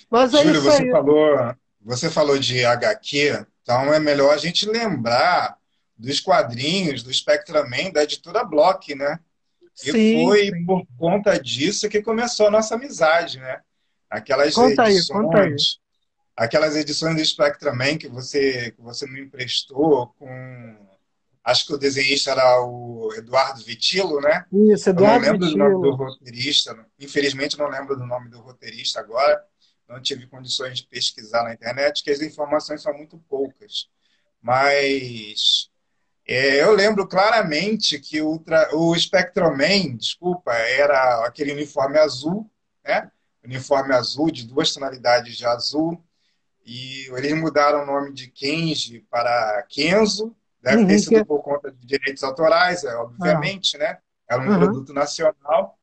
Mas 0.09 0.33
é 0.33 0.43
Júlio, 0.43 0.61
você 0.61 0.91
falou, 0.91 1.55
você 1.81 2.09
falou 2.09 2.39
de 2.39 2.65
HQ, 2.65 3.45
então 3.61 3.93
é 3.93 3.99
melhor 3.99 4.33
a 4.33 4.37
gente 4.37 4.69
lembrar 4.69 5.57
dos 5.97 6.19
quadrinhos 6.19 7.03
do 7.03 7.13
Spectraman 7.13 7.91
da 7.91 8.03
editora 8.03 8.43
Block, 8.43 8.93
né? 8.95 9.19
E 9.83 9.91
sim, 9.91 10.25
foi 10.25 10.49
sim. 10.49 10.65
por 10.65 10.85
conta 10.97 11.39
disso 11.39 11.89
que 11.89 12.01
começou 12.01 12.47
a 12.47 12.51
nossa 12.51 12.75
amizade, 12.75 13.39
né? 13.39 13.61
Aquelas 14.09 14.53
conta 14.53 14.89
edições, 14.89 15.09
aí, 15.09 15.15
conta 15.15 15.41
aí. 15.41 15.55
aquelas 16.35 16.75
edições 16.75 17.15
do 17.15 17.25
Spectraman 17.25 17.97
que 17.97 18.07
você 18.07 18.71
que 18.71 18.81
você 18.81 19.05
me 19.05 19.21
emprestou 19.21 20.07
com 20.17 20.86
acho 21.47 21.65
que 21.65 21.73
o 21.73 21.77
desenhista 21.77 22.31
era 22.31 22.61
o 22.61 23.09
Eduardo 23.15 23.63
Vitilo, 23.63 24.19
né? 24.19 24.45
Isso, 24.51 24.89
Eduardo 24.89 25.25
eu 25.25 25.31
não 25.31 25.31
lembro 25.31 25.47
Vitilo. 25.47 25.69
do 25.69 25.77
nome 25.77 25.89
do 25.89 25.95
roteirista, 25.95 26.85
infelizmente 26.99 27.57
não 27.57 27.69
lembro 27.69 27.95
do 27.95 28.05
nome 28.05 28.29
do 28.29 28.41
roteirista 28.41 28.99
agora, 28.99 29.41
não 29.87 30.01
tive 30.01 30.27
condições 30.27 30.79
de 30.79 30.87
pesquisar 30.87 31.43
na 31.43 31.53
internet, 31.53 32.03
que 32.03 32.11
as 32.11 32.21
informações 32.21 32.81
são 32.81 32.93
muito 32.93 33.17
poucas. 33.29 33.87
Mas 34.41 35.69
é, 36.27 36.61
eu 36.61 36.73
lembro 36.73 37.07
claramente 37.07 37.97
que 37.97 38.21
o, 38.21 38.43
o 38.73 38.99
Spectroman, 38.99 39.95
desculpa, 39.95 40.51
era 40.51 41.25
aquele 41.25 41.53
uniforme 41.53 41.97
azul, 41.97 42.51
né? 42.85 43.09
Uniforme 43.41 43.93
azul 43.93 44.29
de 44.29 44.45
duas 44.45 44.73
tonalidades 44.73 45.37
de 45.37 45.45
azul. 45.45 46.03
E 46.65 47.07
eles 47.15 47.33
mudaram 47.33 47.83
o 47.83 47.85
nome 47.85 48.11
de 48.11 48.27
Kenji 48.27 48.99
para 49.09 49.63
Kenzo. 49.69 50.35
Deve 50.67 50.77
Uhum, 50.79 50.87
ter 50.87 50.99
sido 50.99 51.23
que- 51.23 51.25
por 51.25 51.41
conta 51.43 51.71
de 51.71 51.85
direitos 51.85 52.23
autorais, 52.23 52.83
é, 52.83 52.95
obviamente, 52.95 53.77
né? 53.77 53.99
Era 54.29 54.41
um 54.41 54.49
Uhum. 54.49 54.59
produto 54.59 54.93
nacional. 54.93 55.79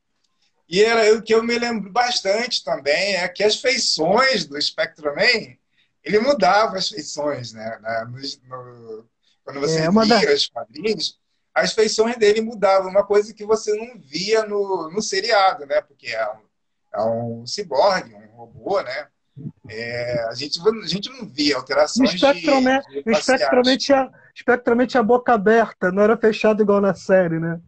E 0.69 0.83
era, 0.83 1.14
o 1.17 1.23
que 1.23 1.35
eu 1.35 1.43
me 1.43 1.59
lembro 1.59 1.91
bastante 1.93 2.64
também 2.64 3.17
é 3.17 3.29
que 3.29 3.45
as 3.45 3.57
feições 3.61 4.47
do 4.47 4.61
Spectroman, 4.61 5.57
ele 6.03 6.19
mudava 6.21 6.76
as 6.76 6.88
feições, 6.88 7.53
né? 7.53 7.79
No- 8.49 8.64
no- 8.64 9.11
quando 9.45 9.61
você 9.61 9.81
É, 9.81 9.91
via 9.91 10.07
da- 10.07 10.35
os 10.35 10.47
quadrinhos, 10.49 11.21
as 11.55 11.73
feições 11.75 12.17
dele 12.17 12.41
mudavam, 12.41 12.91
uma 12.91 13.07
coisa 13.07 13.35
que 13.35 13.45
você 13.45 13.75
não 13.76 13.99
via 14.00 14.45
no, 14.47 14.91
no 14.91 15.03
seriado, 15.03 15.67
né? 15.67 15.81
Porque 15.83 16.09
é 16.09 16.29
um, 16.33 16.41
é 16.95 17.03
um 17.03 17.47
ciborgue, 17.47 18.14
um 18.14 18.26
robô, 18.37 18.81
né? 18.83 19.09
É, 19.68 20.25
a, 20.28 20.35
gente, 20.35 20.61
a 20.61 20.87
gente 20.87 21.09
não 21.11 21.26
via 21.26 21.56
alterações 21.56 22.11
de, 22.11 22.18
Spectroman, 22.18 22.80
de 23.62 23.78
tinha, 23.78 24.11
Spectroman 24.37 24.87
tinha 24.87 25.00
a 25.00 25.04
boca 25.04 25.33
aberta, 25.33 25.90
não 25.90 26.02
era 26.02 26.16
fechado 26.16 26.62
igual 26.62 26.80
na 26.80 26.94
série, 26.94 27.38
né? 27.38 27.59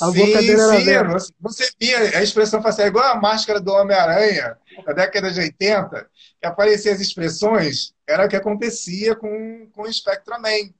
A 0.00 0.06
sim, 0.06 0.18
boca 0.18 0.40
dele 0.40 0.60
era 0.60 0.78
sim, 0.78 0.90
aberta. 0.90 1.26
você- 1.40 1.70
via 1.80 1.98
a 2.18 2.22
expressão 2.22 2.62
facial 2.62 2.88
igual 2.88 3.04
a 3.04 3.20
máscara 3.20 3.60
do 3.60 3.72
Homem-Aranha 3.72 4.56
da 4.86 4.92
década 4.92 5.30
de 5.30 5.40
80, 5.40 6.08
que 6.40 6.46
apareciam 6.46 6.94
as 6.94 7.00
expressões, 7.00 7.94
era 8.06 8.26
o 8.26 8.28
que 8.28 8.36
acontecia 8.36 9.14
com, 9.14 9.68
com 9.72 9.82
o 9.82 9.92
Spectraman. 9.92 10.72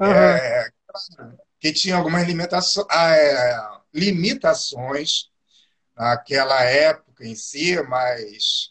Aham. 0.00 0.36
É, 0.36 0.68
que 1.60 1.72
tinha 1.72 1.96
algumas 1.96 2.26
limitações, 2.26 2.86
limitações 3.92 5.30
naquela 5.96 6.60
época 6.62 7.26
em 7.26 7.34
si, 7.34 7.80
mas 7.84 8.70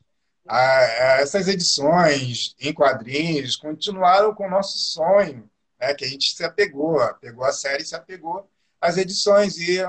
ah, 0.55 1.17
essas 1.19 1.47
edições 1.47 2.55
em 2.59 2.73
quadrinhos 2.73 3.55
continuaram 3.55 4.33
com 4.33 4.45
o 4.47 4.49
nosso 4.49 4.77
sonho, 4.77 5.49
né, 5.79 5.93
que 5.93 6.05
a 6.05 6.07
gente 6.07 6.31
se 6.35 6.43
apegou, 6.43 6.99
pegou 7.15 7.43
a 7.45 7.51
série 7.51 7.83
e 7.83 7.85
se 7.85 7.95
apegou 7.95 8.47
às 8.79 8.97
edições. 8.97 9.57
E, 9.57 9.79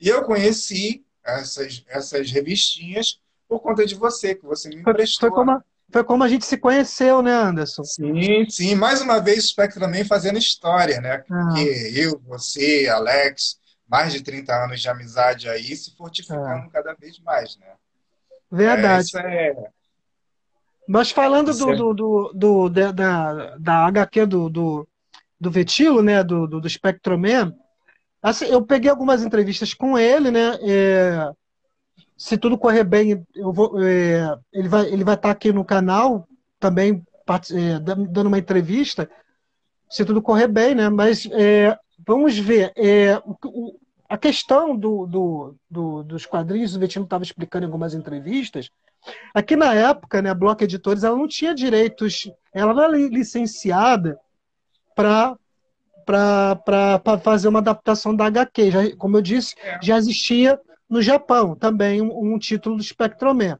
e 0.00 0.08
eu 0.08 0.22
conheci 0.24 1.04
essas, 1.24 1.82
essas 1.88 2.30
revistinhas 2.30 3.18
por 3.48 3.60
conta 3.60 3.84
de 3.86 3.94
você, 3.94 4.34
que 4.34 4.44
você 4.44 4.68
me 4.68 4.82
Foi, 4.82 4.92
emprestou. 4.92 5.28
foi 5.28 5.36
como, 5.36 5.50
a- 5.52 5.64
foi 5.90 6.04
como 6.04 6.22
a 6.24 6.28
gente 6.28 6.44
se 6.46 6.56
conheceu, 6.56 7.22
né, 7.22 7.32
Anderson? 7.32 7.82
Sim, 7.84 8.48
sim. 8.48 8.74
Mais 8.74 9.00
uma 9.00 9.20
vez 9.20 9.44
o 9.44 9.48
Spectre 9.48 9.80
também 9.80 10.04
fazendo 10.04 10.38
história, 10.38 11.00
né? 11.00 11.24
Ah. 11.30 11.44
Porque 11.48 11.92
eu, 11.94 12.20
você, 12.26 12.88
Alex, 12.88 13.58
mais 13.88 14.12
de 14.12 14.20
30 14.22 14.52
anos 14.64 14.80
de 14.80 14.88
amizade 14.88 15.48
aí, 15.48 15.76
se 15.76 15.96
fortificando 15.96 16.70
cada 16.70 16.92
vez 16.94 17.18
mais, 17.20 17.56
né? 17.56 17.66
É, 18.52 18.56
Verdade. 18.56 19.04
isso 19.04 19.18
é... 19.18 19.54
Mas 20.88 21.10
falando 21.10 21.52
do, 21.54 21.74
do, 21.74 21.94
do, 21.94 22.32
do- 22.34 22.68
da, 22.70 22.92
da, 23.58 23.86
HQ 23.86 24.26
do, 24.26 24.48
do, 24.48 24.88
do 25.40 25.50
Vetilo, 25.50 26.02
né, 26.02 26.22
do, 26.22 26.46
do, 26.46 26.60
do 26.60 26.68
Spectroman, 26.68 27.52
assim, 28.22 28.46
eu 28.46 28.64
peguei 28.64 28.90
algumas 28.90 29.22
entrevistas 29.24 29.74
com 29.74 29.98
ele, 29.98 30.30
né, 30.30 30.58
é, 30.62 31.30
se 32.16 32.38
tudo 32.38 32.58
correr 32.58 32.84
bem, 32.84 33.24
eu 33.34 33.52
vou, 33.52 33.82
é, 33.82 34.36
ele 34.52 34.68
vai 34.68 34.86
ele 34.92 35.04
vai 35.04 35.14
estar 35.14 35.30
aqui 35.30 35.52
no 35.52 35.64
canal 35.64 36.26
também 36.58 37.02
é, 37.52 37.78
dan- 37.80 38.04
dando 38.04 38.28
uma 38.28 38.38
entrevista, 38.38 39.10
se 39.90 40.04
tudo 40.04 40.22
correr 40.22 40.48
bem, 40.48 40.74
né, 40.74 40.88
mas 40.88 41.26
é, 41.32 41.76
vamos 42.06 42.38
ver, 42.38 42.72
é, 42.76 43.18
o- 43.44 43.78
a 44.08 44.16
questão 44.16 44.76
do, 44.76 45.06
do, 45.06 45.56
do- 45.70 46.02
dos 46.04 46.26
quadrinhos, 46.26 46.76
o 46.76 46.80
Vetilo 46.80 47.04
estava 47.04 47.24
explicando 47.24 47.64
em 47.64 47.66
algumas 47.66 47.94
entrevistas, 47.94 48.70
Aqui 49.34 49.54
na 49.56 49.72
época, 49.74 50.20
né, 50.22 50.30
a 50.30 50.34
Block 50.34 50.62
Editores 50.64 51.04
ela 51.04 51.16
não 51.16 51.28
tinha 51.28 51.54
direitos, 51.54 52.30
ela 52.52 52.72
não 52.74 52.82
era 52.84 52.92
li- 52.96 53.08
licenciada 53.08 54.18
para 54.94 55.36
para 56.04 57.18
fazer 57.22 57.48
uma 57.48 57.58
adaptação 57.58 58.14
da 58.14 58.26
HQ. 58.26 58.70
Já, 58.70 58.96
como 58.96 59.16
eu 59.16 59.22
disse, 59.22 59.54
É. 59.60 59.78
já 59.82 59.96
existia 59.96 60.58
no 60.88 61.02
Japão 61.02 61.56
também 61.56 62.00
um, 62.00 62.34
um 62.34 62.38
título 62.38 62.76
do 62.76 62.82
Spectroman. 62.82 63.58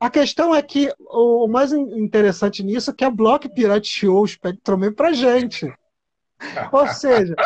A 0.00 0.10
questão 0.10 0.52
é 0.52 0.60
que 0.60 0.92
o, 0.98 1.44
o 1.44 1.48
mais 1.48 1.72
in- 1.72 2.00
interessante 2.02 2.64
nisso 2.64 2.90
é 2.90 2.94
que 2.94 3.04
a 3.04 3.10
Block 3.10 3.48
pirateou 3.48 4.22
o 4.22 4.26
Spectroman 4.26 4.92
pra 4.92 5.12
gente. 5.12 5.72
Ou 6.72 6.88
seja, 6.88 7.36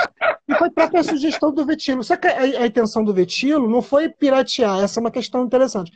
e 0.49 0.55
foi 0.55 0.71
própria 0.71 1.03
sugestão 1.03 1.53
do 1.53 1.67
Vetilo. 1.67 2.03
Só 2.03 2.17
que 2.17 2.27
a, 2.27 2.41
a 2.63 2.67
intenção 2.67 3.05
do 3.05 3.13
Vetilo 3.13 3.69
não 3.69 3.83
foi 3.83 4.09
piratear, 4.09 4.81
essa 4.83 4.99
é 4.99 5.03
uma 5.03 5.11
questão 5.11 5.45
interessante. 5.45 5.93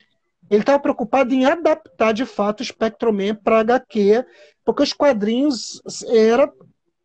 Ele 0.51 0.61
estava 0.63 0.81
preocupado 0.81 1.33
em 1.33 1.45
adaptar 1.45 2.13
de 2.13 2.27
fato 2.27 2.61
o 2.61 2.65
Spectroman 2.65 3.35
para 3.35 3.61
HQ, 3.61 4.25
porque 4.65 4.83
os 4.83 4.93
quadrinhos 4.93 5.81
era, 6.09 6.51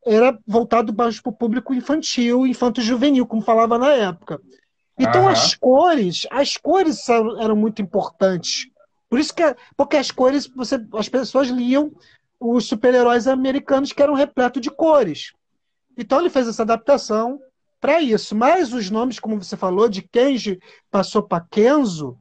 era 0.05 0.37
voltado 0.47 0.93
mais 0.93 1.21
para 1.21 1.29
o 1.29 1.35
público 1.35 1.73
infantil, 1.73 2.47
infanto-juvenil, 2.47 3.27
como 3.27 3.41
falava 3.41 3.77
na 3.77 3.91
época. 3.93 4.41
Então 4.97 5.23
Aham. 5.23 5.31
as 5.31 5.55
cores, 5.55 6.27
as 6.31 6.57
cores 6.57 7.03
são- 7.03 7.39
eram 7.41 7.55
muito 7.55 7.81
importantes. 7.81 8.67
Por 9.09 9.19
isso 9.19 9.33
que, 9.33 9.43
porque 9.77 9.97
as 9.97 10.09
cores, 10.11 10.47
você, 10.47 10.77
as 10.93 11.07
pessoas 11.07 11.49
liam 11.49 11.91
os 12.39 12.65
super-heróis 12.65 13.27
americanos 13.27 13.91
que 13.93 14.01
eram 14.01 14.13
repletos 14.13 14.61
de 14.61 14.71
cores. 14.71 15.31
Então 15.97 16.19
ele 16.19 16.29
fez 16.29 16.47
essa 16.47 16.63
adaptação 16.63 17.39
para 17.79 18.01
isso. 18.01 18.35
Mas 18.35 18.73
os 18.73 18.89
nomes, 18.89 19.19
como 19.19 19.41
você 19.41 19.55
falou, 19.55 19.87
de 19.87 20.01
Kenji 20.01 20.59
passou 20.89 21.23
para 21.23 21.45
Kenzo, 21.49 22.17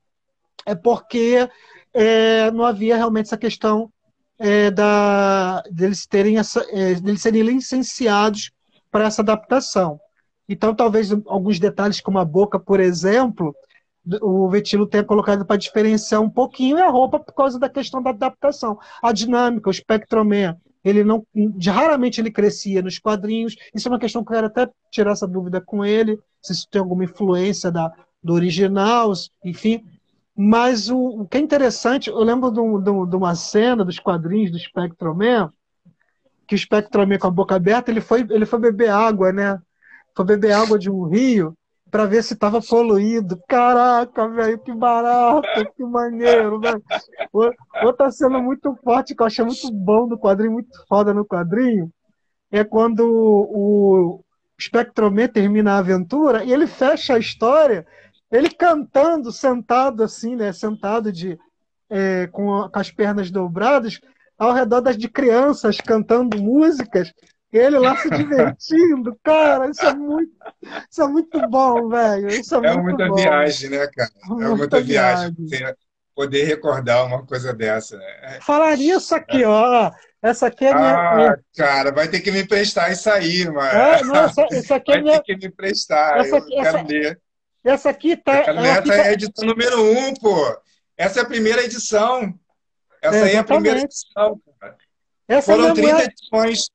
é 0.66 0.74
porque 0.74 1.48
é, 1.92 2.50
não 2.50 2.64
havia 2.64 2.96
realmente 2.96 3.26
essa 3.26 3.36
questão 3.36 3.90
é, 4.38 4.70
da, 4.70 5.62
deles 5.70 6.06
terem 6.06 6.38
essa, 6.38 6.64
é, 6.70 6.94
deles 6.94 7.22
serem 7.22 7.42
licenciados 7.42 8.50
para 8.90 9.06
essa 9.06 9.22
adaptação. 9.22 9.98
Então, 10.48 10.74
talvez 10.74 11.10
alguns 11.26 11.58
detalhes, 11.58 12.00
como 12.00 12.18
a 12.18 12.24
boca, 12.24 12.58
por 12.58 12.80
exemplo, 12.80 13.54
o 14.20 14.48
Vetilo 14.48 14.86
tenha 14.86 15.02
colocado 15.02 15.46
para 15.46 15.56
diferenciar 15.56 16.20
um 16.20 16.28
pouquinho 16.28 16.84
a 16.84 16.90
roupa 16.90 17.18
por 17.18 17.32
causa 17.32 17.58
da 17.58 17.68
questão 17.68 18.02
da 18.02 18.10
adaptação. 18.10 18.78
A 19.02 19.12
dinâmica, 19.12 19.70
o 19.70 19.72
Spectroman, 19.72 20.56
ele 20.84 21.02
não, 21.02 21.26
raramente 21.66 22.20
ele 22.20 22.30
crescia 22.30 22.82
nos 22.82 22.98
quadrinhos. 22.98 23.56
Isso 23.74 23.88
é 23.88 23.90
uma 23.90 23.98
questão 23.98 24.22
que 24.22 24.30
eu 24.32 24.34
quero 24.34 24.46
até 24.48 24.68
tirar 24.90 25.12
essa 25.12 25.26
dúvida 25.26 25.60
com 25.60 25.84
ele, 25.84 26.18
se 26.42 26.52
isso 26.52 26.68
tem 26.70 26.80
alguma 26.80 27.04
influência 27.04 27.72
da, 27.72 27.90
do 28.22 28.34
original, 28.34 29.10
enfim. 29.42 29.82
Mas 30.36 30.90
o, 30.90 30.98
o 31.22 31.28
que 31.28 31.36
é 31.38 31.40
interessante, 31.40 32.10
eu 32.10 32.18
lembro 32.18 32.50
de, 32.50 32.60
um- 32.60 32.76
um- 32.78 33.16
uma 33.16 33.34
cena 33.34 33.84
dos 33.84 33.98
quadrinhos 33.98 34.50
do 34.50 34.58
Spectroman, 34.58 35.50
que 36.46 36.54
o 36.54 36.58
Spectroman 36.58 37.18
com 37.18 37.26
a 37.28 37.30
boca 37.30 37.54
aberta, 37.54 37.90
ele 37.90 38.00
foi, 38.00 38.20
ele 38.30 38.46
foi 38.46 38.58
beber 38.58 38.90
água, 38.90 39.32
né? 39.32 39.58
Foi 40.14 40.24
beber 40.24 40.52
água 40.52 40.78
de 40.78 40.90
um 40.90 41.04
rio 41.04 41.54
para 41.90 42.06
ver 42.06 42.22
se 42.22 42.34
estava 42.34 42.60
poluído. 42.60 43.40
Caraca, 43.48 44.28
velho, 44.28 44.58
que 44.58 44.72
barato, 44.74 45.72
que 45.76 45.84
maneiro, 45.84 46.60
velho. 46.60 46.82
Outra 47.84 48.10
cena 48.10 48.40
muito 48.40 48.74
forte 48.82 49.14
que 49.14 49.22
eu 49.22 49.26
achei 49.26 49.44
muito 49.44 49.70
bom 49.72 50.08
do 50.08 50.18
quadrinho, 50.18 50.52
muito 50.52 50.70
foda 50.88 51.14
no 51.14 51.24
quadrinho, 51.24 51.90
é 52.50 52.64
quando 52.64 53.02
o 53.06 54.20
Spectroman 54.60 55.28
termina 55.28 55.72
a 55.72 55.78
aventura 55.78 56.44
e 56.44 56.52
ele 56.52 56.66
fecha 56.66 57.14
a 57.14 57.18
história, 57.18 57.86
ele 58.36 58.50
cantando, 58.50 59.30
sentado 59.32 60.02
assim, 60.02 60.34
né? 60.36 60.52
Sentado 60.52 61.12
de, 61.12 61.38
é, 61.88 62.26
com, 62.28 62.54
a- 62.62 62.70
com 62.70 62.78
as 62.78 62.90
pernas 62.90 63.30
dobradas, 63.30 64.00
ao 64.38 64.52
redor 64.52 64.80
das 64.80 64.96
de 64.98 65.08
crianças 65.08 65.76
cantando 65.80 66.36
músicas, 66.42 67.12
ele 67.52 67.78
lá 67.78 67.96
se 67.96 68.08
divertindo. 68.10 69.16
Cara, 69.22 69.70
isso 69.70 69.84
é 69.86 69.94
muito, 69.94 70.32
isso 70.90 71.02
é 71.02 71.06
muito 71.06 71.48
bom, 71.48 71.88
velho. 71.88 72.28
Isso 72.28 72.54
é, 72.56 72.58
É 72.68 72.72
muito 72.74 72.82
muita 72.84 73.06
bom. 73.08 73.14
viagem, 73.14 73.70
né, 73.70 73.86
cara? 73.86 74.10
É 74.40 74.48
Muita 74.54 74.80
viagem. 74.80 75.34
viagem. 75.38 75.74
Poder 76.16 76.44
recordar 76.44 77.04
uma 77.06 77.26
coisa 77.26 77.52
dessa, 77.52 77.96
né? 77.96 78.38
Falar 78.40 78.76
nisso 78.76 79.14
aqui, 79.16 79.44
ó. 79.44 79.90
Essa 80.22 80.46
aqui 80.46 80.64
é 80.64 80.72
minha. 80.74 80.96
Ah, 81.10 81.16
minha- 81.16 81.38
cara, 81.56 81.90
vai 81.92 82.08
ter 82.08 82.20
que 82.20 82.30
me 82.30 82.42
emprestar 82.42 82.90
isso 82.92 83.10
aí, 83.10 83.44
mano. 83.46 83.60
É, 83.68 84.02
não, 84.04 84.14
essa, 84.16 84.46
essa 84.52 84.76
aqui 84.76 84.92
é 84.92 84.94
Vai 84.94 85.02
minha. 85.02 85.16
ter 85.22 85.24
que 85.24 85.36
me 85.36 85.52
emprestar. 85.52 86.18
Essa 86.18 86.36
Eu 86.36 86.36
aqui- 86.38 86.50
quero 86.54 86.66
essa- 86.78 86.82
ler. 86.88 87.20
Essa 87.64 87.90
aqui 87.90 88.16
tá. 88.16 88.32
Ler 88.32 88.48
ela 88.48 88.82
fica- 88.82 88.94
é 88.94 89.08
a 89.08 89.12
edição 89.12 89.46
número 89.46 89.82
um, 89.82 90.14
pô. 90.14 90.36
Essa 90.96 91.20
é 91.20 91.22
a 91.22 91.26
primeira 91.26 91.64
edição. 91.64 92.32
Essa 93.02 93.24
aí 93.24 93.34
é 93.34 93.38
a 93.38 93.44
primeira 93.44 93.80
edição, 93.80 94.40
cara. 94.60 94.76
essa 95.26 95.52
é 95.52 95.54
Foram 95.56 95.62
minha 95.62 95.74
30 95.74 95.92
mulher- 95.92 96.08
edições. 96.10 96.70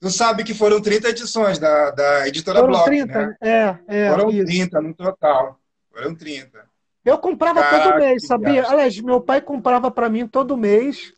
Tu 0.00 0.10
sabe 0.10 0.44
que 0.44 0.52
foram 0.54 0.80
30 0.80 1.08
edições 1.08 1.58
da, 1.58 1.90
da 1.90 2.28
editora 2.28 2.58
Foram 2.60 2.72
Block, 2.72 2.86
30, 2.86 3.26
né? 3.26 3.36
é, 3.40 3.78
é. 3.88 4.10
Foram 4.10 4.30
isso. 4.30 4.44
30 4.44 4.80
no 4.82 4.94
total. 4.94 5.58
Foram 5.90 6.14
30. 6.14 6.64
Eu 7.04 7.18
comprava 7.18 7.62
todo 7.62 7.70
Caraca, 7.82 7.98
mês, 7.98 8.22
que 8.22 8.28
sabia? 8.28 8.66
Aliás, 8.68 9.00
meu 9.00 9.20
pai 9.20 9.40
comprava 9.40 9.90
para 9.90 10.08
mim 10.08 10.26
todo 10.26 10.56
mês. 10.56 11.12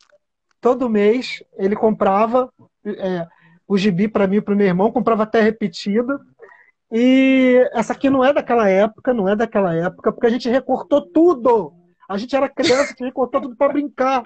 Todo 0.61 0.89
mês 0.89 1.43
ele 1.57 1.75
comprava 1.75 2.53
é, 2.85 3.27
o 3.67 3.77
gibi 3.77 4.07
para 4.07 4.27
mim 4.27 4.37
e 4.37 4.41
para 4.41 4.55
meu 4.55 4.67
irmão, 4.67 4.93
comprava 4.93 5.23
até 5.25 5.41
repetida. 5.41 6.21
E 6.91 7.69
essa 7.73 7.93
aqui 7.93 8.09
não 8.09 8.25
é 8.25 8.33
daquela 8.33 8.69
época, 8.69 9.13
não 9.13 9.29
é 9.29 9.37
daquela 9.37 9.75
época, 9.75 10.11
porque 10.11 10.27
a 10.27 10.31
gente 10.31 10.49
recortou 10.49 11.03
tudo. 11.03 11.73
A 12.09 12.17
gente 12.17 12.35
era 12.35 12.49
criança, 12.49 12.89
gente 12.89 13.05
recortou 13.05 13.43
tudo 13.43 13.57
para 13.57 13.73
brincar. 13.73 14.23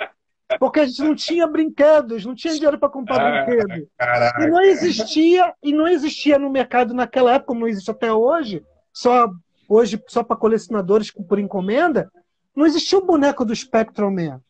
Porque 0.58 0.80
a 0.80 0.86
gente 0.86 1.02
não 1.02 1.14
tinha 1.14 1.46
brinquedos, 1.46 2.24
não 2.26 2.34
tinha 2.34 2.54
dinheiro 2.54 2.78
para 2.78 2.88
comprar 2.88 3.20
Ah, 3.20 3.44
brinquedo. 3.44 3.72
E 3.78 3.88
Caraca. 3.96 4.46
não 4.46 4.60
existia, 4.60 5.54
e 5.62 5.72
não 5.72 5.88
existia 5.88 6.38
no 6.38 6.50
mercado 6.50 6.94
naquela 6.94 7.32
época, 7.32 7.48
como 7.48 7.60
não 7.60 7.68
existe 7.68 7.90
até 7.90 8.12
hoje, 8.12 8.62
só 8.92 9.30
hoje 9.68 10.02
só 10.06 10.22
para 10.22 10.36
colecionadores 10.36 11.10
por 11.10 11.38
encomenda, 11.38 12.12
não 12.54 12.66
existia 12.66 12.98
o 12.98 13.04
boneco 13.04 13.44
do 13.44 13.56
Spectrum 13.56 14.10
Man. 14.10 14.40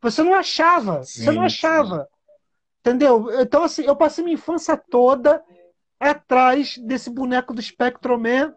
Você 0.00 0.22
não 0.22 0.34
achava, 0.34 1.04
você 1.04 1.26
não 1.26 1.42
Sim, 1.42 1.46
achava. 1.46 2.08
Entendeu? 2.80 3.28
Então, 3.40 3.62
assim, 3.62 3.84
eu 3.84 3.94
passei 3.94 4.24
minha 4.24 4.34
infância 4.34 4.76
toda 4.76 5.42
atrás 6.10 6.76
desse 6.78 7.08
boneco 7.10 7.54
do 7.54 7.62
Spectrum 7.62 8.18
Man, 8.18 8.54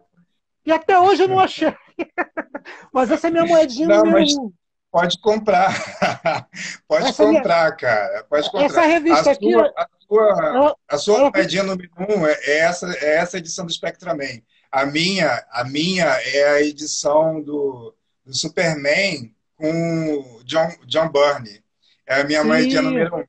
e 0.64 0.72
até 0.72 0.98
hoje 0.98 1.22
eu 1.22 1.28
não 1.28 1.38
achei. 1.38 1.74
Mas 2.92 3.10
essa 3.10 3.28
é 3.28 3.30
minha 3.30 3.44
moedinha 3.44 3.86
Não, 3.88 3.98
número 3.98 4.18
mas- 4.20 4.36
um. 4.36 4.52
Pode 4.90 5.20
comprar. 5.20 5.68
Pode 6.88 7.08
Essa 7.08 7.26
minha- 7.26 7.40
comprar, 7.40 7.76
cara. 7.76 8.24
Pode 8.30 8.50
comprar. 8.50 8.64
Essa 8.66 8.80
revista 8.82 9.28
a 9.30 9.32
aqui, 9.34 9.52
sua, 9.52 9.72
a 9.76 9.88
sua, 10.08 10.30
ela- 10.54 10.76
a 10.88 10.98
sua 10.98 11.18
ela- 11.18 11.30
moedinha 11.34 11.62
número 11.62 11.90
um 11.98 12.26
é 12.26 12.32
é 12.44 12.58
essa, 12.60 12.90
é 13.04 13.16
essa 13.16 13.36
edição 13.38 13.66
do 13.66 13.72
Spectraman. 13.72 14.40
A 14.72 14.86
minha, 14.86 15.44
a 15.50 15.64
minha 15.64 16.06
é 16.06 16.48
a 16.48 16.62
edição 16.62 17.42
do, 17.42 17.94
do 18.24 18.34
Superman 18.34 19.34
com 19.56 20.14
o 20.14 20.44
John, 20.44 20.68
John 20.86 21.10
Byrne. 21.10 21.62
É 22.06 22.20
a 22.20 22.24
minha 22.24 22.40
Sim. 22.42 22.48
moedinha 22.48 22.82
número 22.82 23.16
um. 23.16 23.24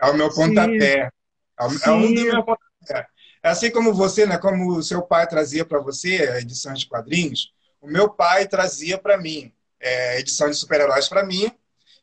É 0.00 0.06
o 0.10 0.14
meu 0.16 0.30
Sim. 0.30 0.48
pontapé. 0.48 1.10
É, 1.60 1.64
o- 1.64 1.78
é 1.84 1.90
um 1.92 2.14
dos 2.14 2.22
meus 2.24 2.44
pontapé. 2.44 3.06
É 3.42 3.48
assim 3.48 3.70
como 3.70 3.92
você, 3.92 4.24
né? 4.24 4.38
Como 4.38 4.76
o 4.76 4.82
seu 4.82 5.02
pai 5.02 5.26
trazia 5.26 5.64
para 5.64 5.80
você 5.80 6.38
edições 6.38 6.80
de 6.80 6.86
quadrinhos, 6.86 7.52
o 7.80 7.88
meu 7.88 8.08
pai 8.08 8.46
trazia 8.46 8.96
para 8.96 9.18
mim 9.18 9.52
é, 9.80 10.20
edição 10.20 10.48
de 10.48 10.56
super-heróis 10.56 11.08
para 11.08 11.24
mim 11.24 11.50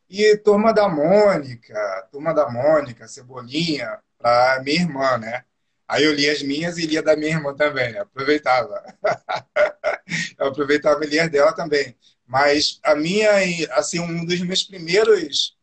e 0.10 0.36
Turma 0.38 0.74
da 0.74 0.90
Mônica, 0.90 2.08
Turma 2.12 2.34
da 2.34 2.50
Mônica, 2.50 3.08
Cebolinha, 3.08 4.00
para 4.18 4.62
minha 4.64 4.82
irmã, 4.82 5.18
né? 5.18 5.46
Aí 5.88 6.04
eu 6.04 6.14
lia 6.14 6.32
as 6.32 6.44
minhas 6.44 6.78
e 6.78 6.86
lia 6.86 7.02
da 7.02 7.16
minha 7.16 7.32
irmã 7.32 7.56
também, 7.56 7.94
né? 7.94 8.00
aproveitava. 8.00 8.84
eu 10.38 10.48
aproveitava 10.48 11.04
e 11.04 11.08
lia 11.08 11.30
dela 11.30 11.54
também. 11.54 11.96
Mas 12.28 12.80
a 12.84 12.94
minha, 12.94 13.32
assim, 13.72 14.00
um 14.00 14.26
dos 14.26 14.40
meus 14.42 14.64
primeiros, 14.64 15.58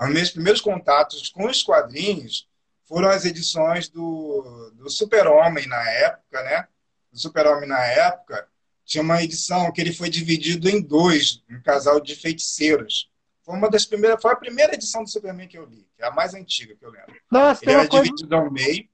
os 0.00 0.10
meus 0.10 0.30
primeiros 0.30 0.60
contatos 0.60 1.28
com 1.30 1.46
os 1.46 1.62
quadrinhos 1.62 2.46
foram 2.94 3.08
as 3.08 3.24
edições 3.24 3.88
do, 3.88 4.70
do 4.76 4.88
Super-Homem 4.88 5.66
na 5.66 5.90
época, 5.90 6.42
né? 6.44 6.68
Do 7.12 7.18
Super-Homem 7.18 7.68
na 7.68 7.84
época, 7.84 8.46
tinha 8.84 9.02
uma 9.02 9.20
edição 9.20 9.72
que 9.72 9.80
ele 9.80 9.92
foi 9.92 10.08
dividido 10.08 10.68
em 10.68 10.80
dois, 10.80 11.42
um 11.50 11.60
casal 11.60 12.00
de 12.00 12.14
feiticeiros. 12.14 13.10
Foi 13.42 13.56
uma 13.56 13.68
das 13.68 13.84
primeiras, 13.84 14.22
foi 14.22 14.30
a 14.32 14.36
primeira 14.36 14.74
edição 14.74 15.02
do 15.02 15.10
Superman 15.10 15.48
que 15.48 15.58
eu 15.58 15.66
li, 15.66 15.88
que 15.96 16.02
é 16.04 16.06
a 16.06 16.10
mais 16.12 16.34
antiga 16.34 16.76
que 16.76 16.84
eu 16.84 16.90
lembro. 16.90 17.14
Nossa, 17.30 17.64
Ele 17.64 17.72
era 17.72 17.88
coisa. 17.88 18.04
dividido 18.04 18.36
ao 18.36 18.48
meio, 18.50 18.88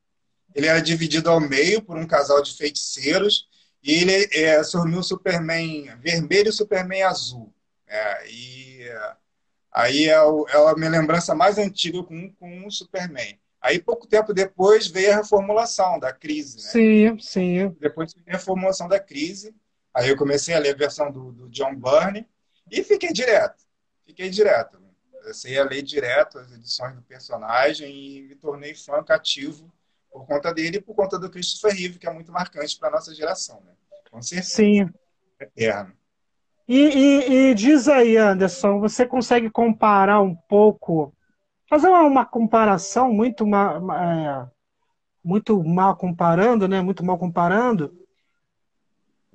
ele 0.55 0.67
era 0.67 0.81
dividido 0.81 1.31
ao 1.31 1.39
meio 1.41 1.83
por 1.83 1.97
um 1.99 2.07
casal 2.07 2.43
de 2.43 2.57
feiticeiros 2.57 3.49
e 3.83 3.93
ele 3.93 4.29
é, 4.33 4.61
o 4.61 5.03
Superman 5.03 5.95
vermelho 5.99 6.47
e 6.47 6.51
o 6.51 6.53
Superman 6.55 7.03
azul. 7.03 7.53
É, 7.87 8.31
e 8.31 8.83
é, 8.83 9.13
aí 9.73 10.09
é, 10.09 10.21
o- 10.23 10.47
é 10.49 10.57
a 10.71 10.75
minha 10.75 10.91
lembrança 10.91 11.35
mais 11.35 11.59
antiga 11.59 12.03
com, 12.03 12.33
com 12.33 12.67
o 12.67 12.71
Superman. 12.71 13.39
Aí 13.61 13.79
pouco 13.79 14.07
tempo 14.07 14.33
depois 14.33 14.87
veio 14.87 15.13
a 15.13 15.17
reformulação 15.17 15.99
da 15.99 16.13
crise, 16.13 16.57
né? 16.57 16.71
Sim, 16.71 17.19
sim. 17.19 17.77
depois 17.79 18.15
veio 18.15 18.27
a 18.29 18.33
reformulação 18.33 18.89
da 18.89 18.99
crise. 18.99 19.55
Aí 19.93 20.09
eu 20.09 20.17
comecei 20.17 20.55
a 20.55 20.59
ler 20.59 20.75
a 20.75 20.79
versão 20.79 21.11
do, 21.11 21.33
do 21.33 21.49
John 21.49 21.75
Byrne 21.75 22.27
e 22.71 22.83
fiquei 22.83 23.13
direto. 23.13 23.65
Fiquei 24.07 24.31
direto. 24.31 24.81
Comecei 25.13 25.59
a 25.59 25.65
ler 25.65 25.83
direto 25.83 26.39
as 26.39 26.51
edições 26.53 26.95
do 26.95 27.03
personagem 27.03 27.95
e 27.95 28.23
me 28.23 28.35
tornei 28.35 28.75
fã 28.75 29.03
cativo 29.05 29.71
por 30.11 30.27
conta 30.27 30.53
dele 30.53 30.79
e 30.79 30.81
por 30.81 30.95
conta 30.95 31.19
do 31.19 31.31
Christopher 31.31 31.77
Reeve, 31.77 31.99
que 31.99 32.07
é 32.07 32.13
muito 32.13 32.33
marcante 32.33 32.79
para 32.79 32.89
a 32.89 32.93
nossa 32.93 33.15
geração, 33.15 33.61
né? 33.65 33.73
Com 34.11 34.23
certeza. 34.23 34.57
Sim. 34.57 34.89
Eterno. 35.39 35.93
E, 36.67 36.79
e, 36.79 37.51
e 37.51 37.55
diz 37.55 37.89
aí, 37.89 38.17
Anderson, 38.17 38.79
você 38.79 39.05
consegue 39.05 39.51
comparar 39.51 40.21
um 40.21 40.35
pouco, 40.35 41.13
fazer 41.71 41.87
uma, 41.87 42.03
uma 42.03 42.27
comparação 42.27 43.13
muito, 43.13 43.47
é, 43.47 44.51
muito 45.23 45.63
mal 45.63 45.97
comparando, 45.97 46.67
né? 46.67 46.83
Muito 46.83 47.05
mal 47.05 47.17
comparando, 47.17 47.97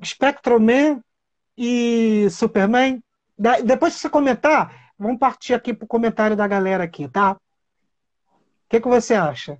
Spectroman 0.03 1.01
e 1.57 2.27
Superman. 2.29 3.01
Da, 3.39 3.61
depois 3.61 3.95
que 3.95 4.01
você 4.01 4.09
comentar, 4.09 4.91
vamos 4.99 5.17
partir 5.17 5.53
aqui 5.53 5.73
para 5.73 5.85
o 5.85 5.87
comentário 5.87 6.35
da 6.35 6.45
galera 6.45 6.83
aqui, 6.83 7.07
tá? 7.07 7.31
O 7.31 7.39
que, 8.69 8.81
que 8.81 8.87
você 8.87 9.13
acha? 9.13 9.57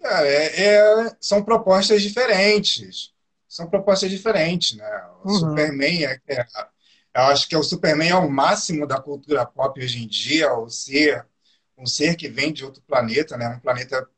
É, 0.00 0.64
é, 0.64 1.16
são 1.20 1.44
propostas 1.44 2.00
diferentes. 2.00 3.12
São 3.46 3.68
propostas 3.68 4.10
diferentes, 4.10 4.76
né? 4.76 5.06
O 5.24 5.28
uhum. 5.28 5.34
Superman 5.34 6.04
é, 6.04 6.20
é, 6.28 6.46
eu 7.20 7.32
acho 7.32 7.48
que 7.48 7.56
o 7.56 7.62
Superman 7.62 8.10
é 8.10 8.14
o 8.14 8.30
máximo 8.30 8.86
da 8.86 9.00
cultura 9.00 9.44
pop 9.46 9.80
hoje 9.80 10.02
em 10.02 10.06
dia, 10.06 10.52
o 10.54 10.68
ser 10.68 11.26
um 11.76 11.86
ser 11.86 12.16
que 12.16 12.28
vem 12.28 12.52
de 12.52 12.64
outro 12.64 12.82
planeta, 12.82 13.36
né? 13.36 13.48
Um 13.48 13.60
planeta 13.60 14.08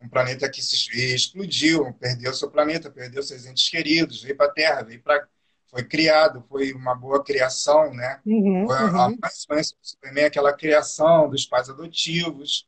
um 0.00 0.08
planeta 0.08 0.48
que 0.48 0.60
se 0.62 1.14
explodiu, 1.14 1.92
perdeu 1.94 2.34
seu 2.34 2.50
planeta, 2.50 2.90
perdeu 2.90 3.22
seus 3.22 3.46
entes 3.46 3.70
queridos, 3.70 4.22
veio 4.22 4.36
para 4.36 4.46
a 4.46 4.52
Terra, 4.52 4.82
veio 4.82 5.02
para 5.02 5.26
foi 5.68 5.82
criado, 5.84 6.44
foi 6.48 6.72
uma 6.72 6.94
boa 6.94 7.22
criação, 7.24 7.92
né? 7.92 8.20
Uhum, 8.24 8.66
foi 8.66 8.76
a, 8.76 8.84
uhum. 8.84 9.18
a 9.20 9.28
do 9.28 9.76
Superman, 9.82 10.24
aquela 10.24 10.52
criação 10.52 11.28
dos 11.28 11.44
pais 11.44 11.68
adotivos 11.68 12.66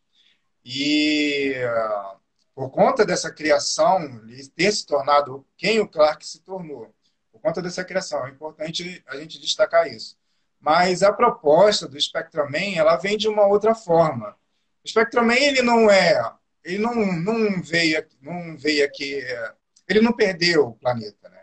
e 0.65 1.55
por 2.55 2.71
conta 2.71 3.07
dessa 3.07 3.33
criação, 3.33 4.03
ele 4.27 4.47
ter 4.49 4.73
se 4.73 4.85
tornado 4.85 5.47
quem 5.57 5.79
o 5.79 5.89
Clark 5.89 6.27
se 6.27 6.41
tornou, 6.41 6.93
por 7.39 7.49
conta 7.49 7.63
dessa 7.63 7.85
criação, 7.85 8.27
é 8.27 8.31
importante 8.31 9.03
a 9.09 9.17
gente 9.17 9.41
destacar 9.41 9.87
isso. 9.87 10.17
Mas 10.61 11.03
a 11.03 11.13
proposta 11.13 11.87
do 11.87 12.01
Spectraman, 12.01 12.77
ela 12.77 12.97
vem 12.97 13.17
de 13.17 13.29
uma 13.29 13.47
outra 13.47 13.75
forma. 13.75 14.37
O 14.85 14.89
Spectraman, 14.89 15.37
ele 15.37 15.63
não 15.63 15.91
é, 15.91 16.21
ele 16.65 16.79
não, 16.79 16.95
não 16.95 17.63
veio, 17.63 18.05
não 18.21 18.57
veio 18.57 18.85
aqui, 18.85 19.25
ele 19.89 20.01
não 20.01 20.13
perdeu 20.13 20.69
o 20.69 20.75
planeta, 20.75 21.29
né? 21.29 21.43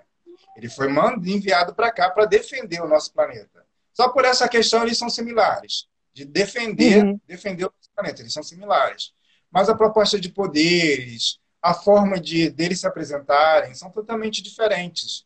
Ele 0.58 0.70
foi 0.70 0.88
enviado 1.26 1.74
para 1.74 1.92
cá 1.92 2.10
para 2.10 2.26
defender 2.26 2.82
o 2.82 2.88
nosso 2.88 3.12
planeta. 3.14 3.66
Só 3.94 4.10
por 4.10 4.26
essa 4.26 4.48
questão 4.50 4.84
eles 4.84 4.98
são 4.98 5.10
similares, 5.10 5.88
de 6.14 6.26
defender, 6.26 7.04
uhum. 7.04 7.20
defender 7.26 7.66
o 7.66 7.74
nosso 7.76 7.90
planeta, 7.96 8.22
eles 8.22 8.34
são 8.34 8.44
similares 8.44 9.14
mas 9.56 9.70
a 9.70 9.74
proposta 9.74 10.20
de 10.20 10.28
poderes, 10.28 11.40
a 11.62 11.74
forma 11.74 12.20
de 12.20 12.50
deles 12.50 12.82
se 12.82 12.88
apresentarem 12.88 13.74
são 13.74 13.90
totalmente 13.90 14.44
diferentes. 14.44 15.26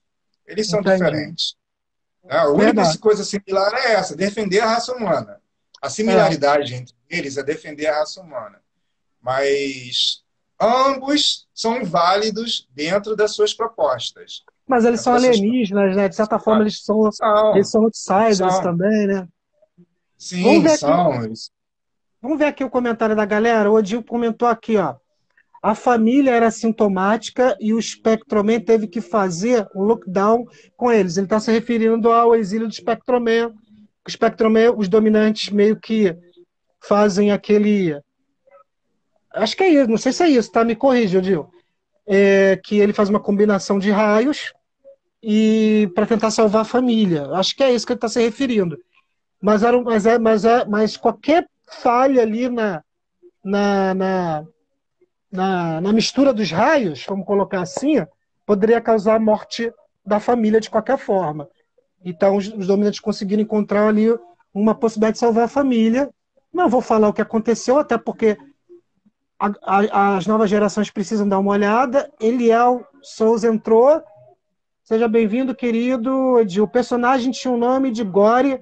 Eles 0.49 0.67
são 0.67 0.79
Entendi. 0.79 0.97
diferentes. 0.97 1.55
Né? 2.23 2.35
A 2.35 2.47
única 2.49 2.65
Verdade. 2.65 2.97
coisa 2.97 3.23
similar 3.23 3.71
é 3.75 3.93
essa, 3.93 4.15
defender 4.15 4.59
a 4.61 4.67
raça 4.67 4.93
humana. 4.93 5.39
A 5.79 5.89
similaridade 5.89 6.73
é. 6.73 6.77
entre 6.77 6.95
eles 7.07 7.37
é 7.37 7.43
defender 7.43 7.85
a 7.87 7.99
raça 7.99 8.19
humana. 8.19 8.59
Mas 9.21 10.23
ambos 10.59 11.47
são 11.53 11.85
válidos 11.85 12.67
dentro 12.71 13.15
das 13.15 13.35
suas 13.35 13.53
propostas. 13.53 14.43
Mas 14.67 14.85
eles 14.85 15.01
são 15.01 15.13
alienígenas, 15.13 15.95
né? 15.95 16.09
De 16.09 16.15
certa 16.15 16.39
forma, 16.39 16.61
eles 16.61 16.83
são, 16.83 17.11
são 17.11 17.55
eles 17.55 17.69
são 17.69 17.83
outsiders 17.83 18.37
são. 18.37 18.63
também, 18.63 19.07
né? 19.07 19.27
Sim, 20.17 20.67
são. 20.77 21.11
Aqui. 21.11 21.33
Vamos 22.21 22.37
ver 22.37 22.45
aqui 22.45 22.63
o 22.63 22.69
comentário 22.69 23.15
da 23.15 23.25
galera. 23.25 23.71
O 23.71 23.75
Odil 23.75 24.03
comentou 24.03 24.47
aqui, 24.47 24.77
ó. 24.77 24.95
A 25.61 25.75
família 25.75 26.31
era 26.31 26.49
sintomática 26.49 27.57
e 27.59 27.73
o 27.73 27.81
Spectroman 27.81 28.59
teve 28.61 28.87
que 28.87 29.01
fazer 29.01 29.67
um 29.75 29.83
lockdown 29.83 30.45
com 30.77 30.91
eles. 30.91 31.17
Ele 31.17 31.25
está 31.25 31.39
se 31.39 31.51
referindo 31.51 32.11
ao 32.11 32.35
exílio 32.35 32.67
do 32.67 32.73
Spectroman. 32.73 33.53
O 34.07 34.09
Spectroman, 34.09 34.73
os 34.75 34.87
dominantes 34.87 35.49
meio 35.49 35.77
que 35.77 36.15
fazem 36.81 37.31
aquele. 37.31 37.99
Acho 39.33 39.55
que 39.55 39.63
é 39.63 39.69
isso, 39.69 39.89
não 39.89 39.97
sei 39.97 40.13
se 40.13 40.23
é 40.23 40.29
isso, 40.29 40.51
tá? 40.51 40.63
Me 40.63 40.75
corrija, 40.75 41.19
Odil. 41.19 41.49
É, 42.07 42.59
que 42.63 42.79
ele 42.79 42.93
faz 42.93 43.09
uma 43.09 43.19
combinação 43.19 43.77
de 43.77 43.91
raios 43.91 44.53
e 45.21 45.91
para 45.93 46.07
tentar 46.07 46.31
salvar 46.31 46.61
a 46.61 46.65
família. 46.65 47.27
Acho 47.33 47.55
que 47.55 47.63
é 47.63 47.71
isso 47.71 47.85
que 47.85 47.91
ele 47.91 47.97
está 47.97 48.07
se 48.07 48.19
referindo. 48.21 48.77
Mas, 49.41 49.61
era, 49.63 49.79
mas, 49.81 50.05
é, 50.05 50.17
mas, 50.17 50.45
é, 50.45 50.65
mas 50.65 50.97
qualquer 50.97 51.47
falha 51.81 52.21
ali 52.21 52.49
na, 52.49 52.83
na, 53.43 53.93
na, 53.93 54.45
na, 55.31 55.79
na 55.81 55.93
mistura 55.93 56.33
dos 56.33 56.51
raios, 56.51 57.05
vamos 57.07 57.25
colocar 57.25 57.61
assim, 57.61 58.05
poderia 58.45 58.81
causar 58.81 59.15
a 59.15 59.19
morte 59.19 59.71
da 60.05 60.19
família 60.19 60.59
de 60.59 60.69
qualquer 60.69 60.97
forma. 60.97 61.47
Então, 62.03 62.35
os, 62.37 62.47
os 62.47 62.67
dominantes 62.67 62.99
conseguiram 62.99 63.43
encontrar 63.43 63.87
ali 63.87 64.07
uma 64.53 64.73
possibilidade 64.73 65.13
de 65.13 65.19
salvar 65.19 65.45
a 65.45 65.49
família. 65.49 66.09
Não 66.51 66.69
vou 66.69 66.81
falar 66.81 67.09
o 67.09 67.13
que 67.13 67.21
aconteceu, 67.21 67.77
até 67.77 67.97
porque 67.97 68.37
a, 69.37 69.51
a, 69.61 70.17
as 70.17 70.25
novas 70.25 70.49
gerações 70.49 70.89
precisam 70.89 71.27
dar 71.27 71.39
uma 71.39 71.51
olhada. 71.51 72.11
Eliel 72.19 72.85
Souza 73.01 73.47
entrou. 73.47 74.01
Seja 74.83 75.07
bem-vindo, 75.07 75.53
querido. 75.53 76.37
O 76.61 76.67
personagem 76.67 77.31
tinha 77.31 77.53
o 77.53 77.57
nome 77.57 77.91
de 77.91 78.03
Gore 78.03 78.59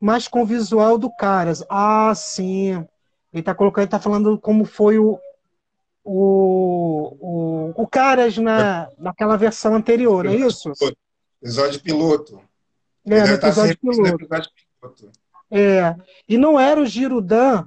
mas 0.00 0.26
com 0.26 0.46
visual 0.46 0.96
do 0.96 1.14
Caras. 1.14 1.62
Ah, 1.68 2.12
sim. 2.14 2.84
Ele 3.32 3.42
tá 3.42 3.54
colocando, 3.54 3.82
ele 3.82 3.90
tá 3.90 4.00
falando 4.00 4.38
como 4.38 4.64
foi 4.64 4.98
o, 4.98 5.20
o, 6.04 7.16
o, 7.20 7.82
o 7.82 7.86
Caras 7.86 8.36
na, 8.38 8.88
naquela 8.98 9.36
versão 9.36 9.74
anterior, 9.74 10.24
não 10.24 10.32
é 10.32 10.36
isso? 10.36 10.72
Episódio 11.42 11.80
piloto. 11.82 12.40
É, 13.06 13.26
no 13.26 13.34
episódio 13.34 13.78
piloto. 13.78 14.08
episódio 14.08 14.50
piloto. 14.80 15.10
É. 15.50 15.96
E 16.28 16.38
não 16.38 16.58
era 16.58 16.80
o 16.80 16.86
Girudan, 16.86 17.66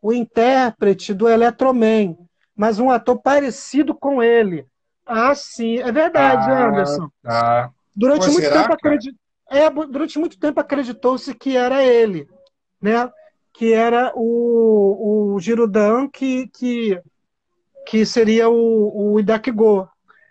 o 0.00 0.12
intérprete 0.12 1.14
do 1.14 1.28
Eletroman, 1.28 2.16
mas 2.54 2.78
um 2.78 2.90
ator 2.90 3.20
parecido 3.20 3.94
com 3.94 4.22
ele. 4.22 4.66
Ah, 5.06 5.34
sim, 5.34 5.78
é 5.78 5.90
verdade, 5.90 6.50
ah, 6.50 6.68
Anderson. 6.68 7.08
Tá. 7.22 7.70
Durante 7.94 8.26
Pô, 8.26 8.32
muito 8.32 8.44
será, 8.44 8.68
tempo 8.68 8.76
é, 9.50 9.68
durante 9.70 10.18
muito 10.18 10.38
tempo 10.38 10.60
acreditou-se 10.60 11.34
que 11.34 11.56
era 11.56 11.84
ele, 11.84 12.26
né? 12.80 13.10
Que 13.52 13.74
era 13.74 14.12
o, 14.14 15.34
o 15.34 15.40
Girudan 15.40 16.08
que, 16.08 16.48
que, 16.48 16.98
que 17.86 18.04
seria 18.06 18.48
o, 18.48 19.12
o 19.14 19.20
Idakigo. 19.20 19.88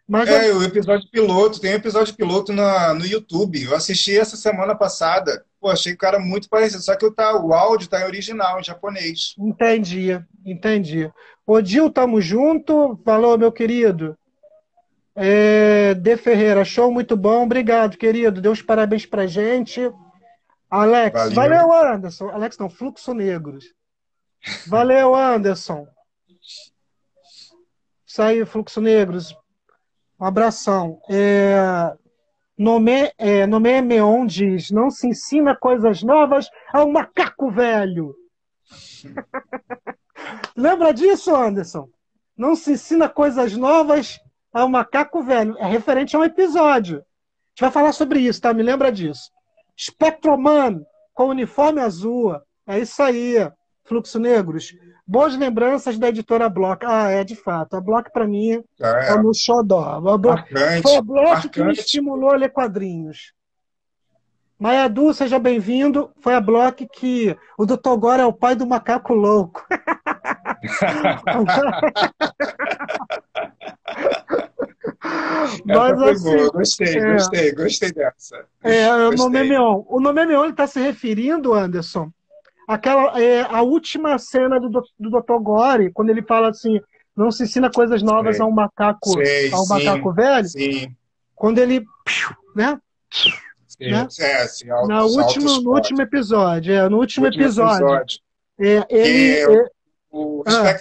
Mas 0.07 0.27
é, 0.27 0.49
eu... 0.49 0.57
o 0.57 0.63
episódio 0.63 1.09
piloto, 1.09 1.61
tem 1.61 1.71
um 1.71 1.77
episódio 1.77 2.13
piloto 2.15 2.51
na, 2.51 2.93
no 2.93 3.05
YouTube. 3.05 3.63
Eu 3.63 3.73
assisti 3.75 4.17
essa 4.17 4.35
semana 4.35 4.75
passada. 4.75 5.45
Pô, 5.59 5.69
achei 5.69 5.93
o 5.93 5.97
cara 5.97 6.19
muito 6.19 6.49
parecido, 6.49 6.83
só 6.83 6.95
que 6.95 7.05
o, 7.05 7.11
tá, 7.11 7.39
o 7.41 7.53
áudio 7.53 7.87
tá 7.87 8.01
em 8.01 8.05
original, 8.05 8.59
em 8.59 8.63
japonês. 8.63 9.35
Entendi, 9.39 10.19
entendi. 10.45 11.09
Odil, 11.47 11.89
tamo 11.89 12.19
junto. 12.19 12.99
Falou, 13.05 13.37
meu 13.37 13.51
querido. 13.51 14.17
É, 15.15 15.93
De 15.93 16.17
Ferreira, 16.17 16.65
show 16.65 16.91
muito 16.91 17.15
bom. 17.15 17.43
Obrigado, 17.43 17.97
querido. 17.97 18.41
Deus 18.41 18.61
parabéns 18.61 19.05
pra 19.05 19.27
gente. 19.27 19.91
Alex, 20.69 21.33
valeu. 21.33 21.67
valeu, 21.67 21.93
Anderson. 21.93 22.29
Alex 22.29 22.57
não, 22.57 22.69
Fluxo 22.69 23.13
Negros. 23.13 23.65
Valeu, 24.67 25.13
Anderson. 25.13 25.87
Isso 28.11 28.21
aí, 28.21 28.45
Fluxo 28.45 28.81
Negros. 28.81 29.33
Um 30.19 30.25
abração. 30.25 30.99
É, 31.09 31.95
Nome, 32.57 33.09
é, 33.17 33.47
Nome 33.47 33.81
Meon 33.81 34.25
diz: 34.25 34.69
não 34.69 34.91
se 34.91 35.07
ensina 35.07 35.55
coisas 35.55 36.03
novas 36.03 36.49
ao 36.73 36.91
macaco 36.91 37.49
velho. 37.49 38.13
Lembra 40.57 40.93
disso, 40.93 41.33
Anderson? 41.33 41.87
Não 42.35 42.53
se 42.53 42.73
ensina 42.73 43.07
coisas 43.07 43.55
novas 43.55 44.19
ao 44.51 44.67
macaco 44.67 45.23
velho. 45.23 45.57
É 45.57 45.65
referente 45.65 46.13
a 46.13 46.19
um 46.19 46.25
episódio. 46.25 46.97
A 46.97 46.99
gente 47.51 47.61
vai 47.61 47.71
falar 47.71 47.93
sobre 47.93 48.19
isso, 48.19 48.41
tá? 48.41 48.53
Me 48.53 48.61
lembra 48.61 48.91
disso. 48.91 49.31
Spectroman, 49.79 50.85
com 51.13 51.27
uniforme 51.29 51.79
azul. 51.79 52.35
É 52.67 52.77
isso 52.77 53.01
aí. 53.01 53.35
Fluxo 53.85 54.19
Negros. 54.19 54.73
Boas 55.11 55.35
lembranças 55.35 55.99
da 55.99 56.07
editora 56.07 56.47
Block. 56.47 56.85
Ah, 56.85 57.09
é 57.09 57.25
de 57.25 57.35
fato. 57.35 57.75
A 57.75 57.81
Block, 57.81 58.09
para 58.13 58.25
mim, 58.25 58.63
é, 58.81 59.09
é 59.09 59.13
o 59.13 59.21
meu 59.21 59.33
xodó. 59.33 59.83
A 59.83 60.17
Block, 60.17 60.49
foi 60.81 60.95
a 60.95 61.01
Block 61.01 61.25
marcante. 61.25 61.49
que 61.49 61.61
me 61.61 61.73
estimulou 61.73 62.29
a 62.31 62.37
ler 62.37 62.47
quadrinhos. 62.49 63.33
Maiadu, 64.57 65.13
seja 65.13 65.37
bem-vindo. 65.37 66.09
Foi 66.21 66.33
a 66.33 66.39
Block 66.39 66.87
que 66.93 67.35
o 67.57 67.65
Dr. 67.65 67.97
Gore 67.99 68.21
é 68.21 68.25
o 68.25 68.31
pai 68.31 68.55
do 68.55 68.65
macaco 68.65 69.13
louco. 69.13 69.67
Mas, 75.65 76.01
assim, 76.03 76.47
Gostei, 76.53 76.97
é, 76.97 77.11
gostei, 77.11 77.51
gostei 77.53 77.91
dessa. 77.91 78.45
É, 78.63 78.87
gostei. 78.87 79.07
o 79.09 79.11
Nomemeon. 79.17 79.83
O 79.89 79.99
Nomemeon 79.99 80.45
está 80.51 80.65
se 80.67 80.79
referindo, 80.79 81.53
Anderson, 81.53 82.09
àquela, 82.67 83.21
é, 83.21 83.41
a 83.41 83.61
última 83.61 84.17
cena 84.17 84.59
do, 84.59 84.69
do 84.69 85.09
Dr. 85.09 85.39
Gore, 85.41 85.91
quando 85.91 86.09
ele 86.09 86.21
fala 86.21 86.49
assim, 86.49 86.79
não 87.15 87.31
se 87.31 87.43
ensina 87.43 87.69
coisas 87.71 88.01
novas 88.01 88.37
Sei. 88.37 88.45
a 88.45 88.47
um 88.47 88.51
macaco, 88.51 89.11
Sei, 89.13 89.51
a 89.51 89.59
um 89.59 89.65
sim, 89.65 89.69
macaco 89.85 90.13
velho, 90.13 90.47
Sim. 90.47 90.95
quando 91.35 91.59
ele, 91.59 91.83
né? 92.55 92.79
sim. 93.11 93.89
Né? 93.89 94.07
É, 94.19 94.47
se 94.47 94.69
auto, 94.69 94.87
Na 94.87 95.07
se 95.07 95.17
último, 95.17 95.61
no 95.61 95.71
último 95.73 96.01
episódio, 96.01 96.73
é, 96.73 96.87
no 96.87 96.97
último, 96.97 97.25
Último 97.25 97.43
episódio, 97.43 98.19
é, 98.59 98.85
ele, 98.89 99.45
Que 99.45 99.51
é, 99.53 99.65
O 100.11 100.43
Ah. 100.45 100.77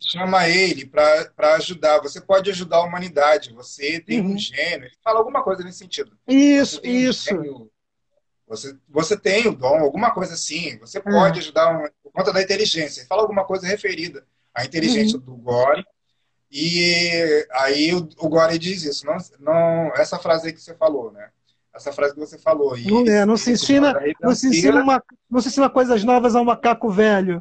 Chama 0.00 0.48
ele 0.48 0.86
para 0.86 1.54
ajudar. 1.56 2.00
Você 2.00 2.20
pode 2.20 2.50
ajudar 2.50 2.78
a 2.78 2.84
humanidade. 2.84 3.52
Você 3.52 4.00
tem 4.00 4.20
Uhum. 4.20 4.32
um 4.32 4.38
gênio. 4.38 4.86
Ele 4.86 4.94
fala 5.04 5.18
alguma 5.18 5.42
coisa 5.42 5.62
nesse 5.62 5.78
sentido. 5.78 6.12
isso, 6.26 6.80
um 6.82 6.88
isso, 6.88 7.28
gênio, 7.28 7.69
Você, 8.50 8.76
você 8.88 9.16
tem 9.16 9.46
o 9.48 9.54
dom, 9.54 9.78
alguma 9.78 10.10
coisa 10.10 10.34
assim. 10.34 10.76
Você 10.80 10.98
É. 10.98 11.00
pode 11.00 11.38
ajudar 11.38 11.72
um- 11.72 11.88
por 12.02 12.12
conta 12.12 12.32
da 12.32 12.42
inteligência. 12.42 13.00
Ele 13.00 13.06
fala 13.08 13.22
alguma 13.22 13.44
coisa 13.44 13.66
referida 13.66 14.26
à 14.54 14.64
inteligência 14.64 15.16
Uhum. 15.16 15.24
do 15.24 15.36
Gore. 15.36 15.84
E 16.50 17.46
aí 17.52 17.94
o, 17.94 18.08
o 18.18 18.28
Gore 18.28 18.58
diz 18.58 18.82
isso. 18.82 19.06
Não, 19.06 19.16
não, 19.38 19.92
essa 19.94 20.18
frase 20.18 20.48
aí 20.48 20.52
que 20.52 20.60
você 20.60 20.74
falou, 20.74 21.12
né? 21.12 21.30
Essa 21.72 21.92
frase 21.92 22.12
que 22.14 22.18
você 22.20 22.36
falou. 22.36 22.76
E 22.76 22.90
Não 22.90 23.06
é, 23.06 23.24
não 23.24 23.36
se 23.36 23.52
ensina- 23.52 23.94
não 24.20 24.34
se, 24.34 24.48
ensina 24.48 24.82
uma, 24.82 25.00
não 25.30 25.40
se 25.40 25.46
ensina 25.48 25.70
coisas 25.70 26.02
novas 26.02 26.34
a 26.34 26.40
um 26.40 26.44
macaco 26.44 26.90
velho. 26.90 27.40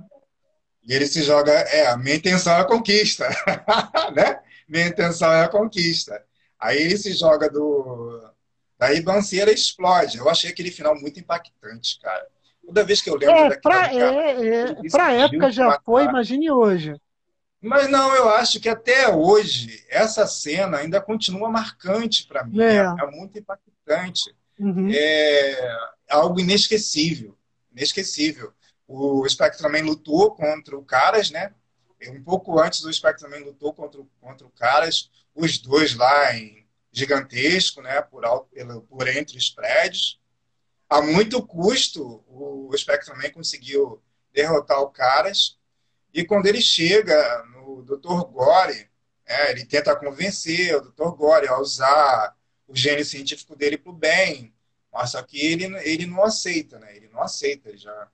E 0.88 0.94
ele 0.94 1.08
se 1.08 1.24
joga, 1.24 1.52
é, 1.52 1.88
a 1.88 1.98
minha 1.98 2.16
intenção 2.16 2.54
é 2.54 2.60
a 2.62 2.66
conquista, 2.66 3.28
né? 4.16 4.40
Minha 4.68 4.88
intenção 4.88 5.32
é 5.34 5.44
a 5.44 5.50
conquista. 5.50 6.24
Aí 6.60 6.78
ele 6.78 6.98
se 6.98 7.12
joga 7.14 7.50
do. 7.50 8.22
Da 8.80 8.88
ribanceira 8.88 9.52
e 9.52 9.56
explode. 9.56 10.18
Eu 10.18 10.30
achei 10.30 10.50
aquele 10.50 10.72
final 10.72 10.96
muito 11.00 11.20
impactante, 11.20 12.00
cara. 12.02 12.26
Toda 12.66 12.84
vez 12.86 13.02
que 13.02 13.10
eu 13.10 13.16
lembro 13.16 13.36
É, 13.36 13.50
daquilo, 13.50 13.62
pra, 13.62 13.90
cara, 13.90 13.94
é, 13.94 14.48
é, 14.72 14.90
pra 14.90 15.12
época 15.12 15.52
já 15.52 15.66
matar. 15.66 15.84
foi, 15.84 16.06
imagine 16.06 16.50
hoje. 16.50 16.96
Mas 17.62 17.90
não, 17.90 18.16
eu 18.16 18.30
acho 18.30 18.60
que 18.60 18.70
até 18.70 19.10
hoje 19.14 19.86
essa 19.90 20.26
cena 20.26 20.78
ainda 20.78 21.02
continua 21.02 21.50
marcante 21.50 22.26
para 22.26 22.46
mim. 22.46 22.62
É. 22.62 22.78
É. 22.78 23.12
muito 23.12 23.38
impactante. 23.38 24.34
Uhum. 24.58 24.90
É 24.94 25.78
algo 26.10 26.40
inesquecível. 26.40 27.38
Inesquecível. 27.76 28.54
O 28.88 29.28
Spectreman 29.28 29.82
lutou 29.84 30.32
contra 30.36 30.78
o 30.78 30.84
Caras, 30.86 31.32
né? 31.32 31.54
Um 32.08 32.24
pouco 32.24 32.58
antes 32.60 32.82
o 32.86 32.94
Spectreman 32.94 33.44
lutou 33.44 33.74
contra, 33.74 34.02
contra 34.22 34.48
o 34.48 34.52
Caras, 34.52 35.10
os 35.36 35.58
dois 35.58 35.96
lá 35.96 36.34
em 36.34 36.59
gigantesco, 37.00 37.82
né? 37.82 38.02
Por, 38.02 38.26
alto, 38.26 38.50
pelo, 38.52 38.82
por 38.84 39.08
entre 39.08 39.38
os 39.38 39.50
prédios. 39.50 40.20
A 40.90 41.02
muito 41.02 41.46
custo, 41.46 42.24
o 42.28 42.72
Spectreman 42.78 43.32
conseguiu 43.32 44.02
derrotar 44.34 44.80
o 44.82 44.90
Caras. 44.90 45.58
E 46.14 46.26
quando 46.26 46.48
ele 46.48 46.62
chega 46.62 47.44
no 47.46 47.84
Dr. 47.84 48.26
Gore, 48.26 48.90
né, 49.28 49.52
ele 49.52 49.66
tenta 49.66 49.96
convencer 49.96 50.76
o 50.76 50.82
Dr. 50.82 51.16
Gore 51.16 51.48
a 51.48 51.60
usar 51.60 52.36
o 52.68 52.76
gênio 52.76 53.06
científico 53.06 53.56
dele 53.56 53.78
para 53.78 53.92
o 53.92 53.96
bem. 53.96 54.54
Mas 54.92 55.12
só 55.12 55.22
que 55.24 55.40
ele, 55.40 55.66
ele 55.88 56.06
não 56.08 56.24
aceita, 56.24 56.80
né? 56.80 56.96
Ele 56.96 57.10
não 57.10 57.22
aceita. 57.22 57.70
Ele 57.70 57.78
já... 57.78 58.10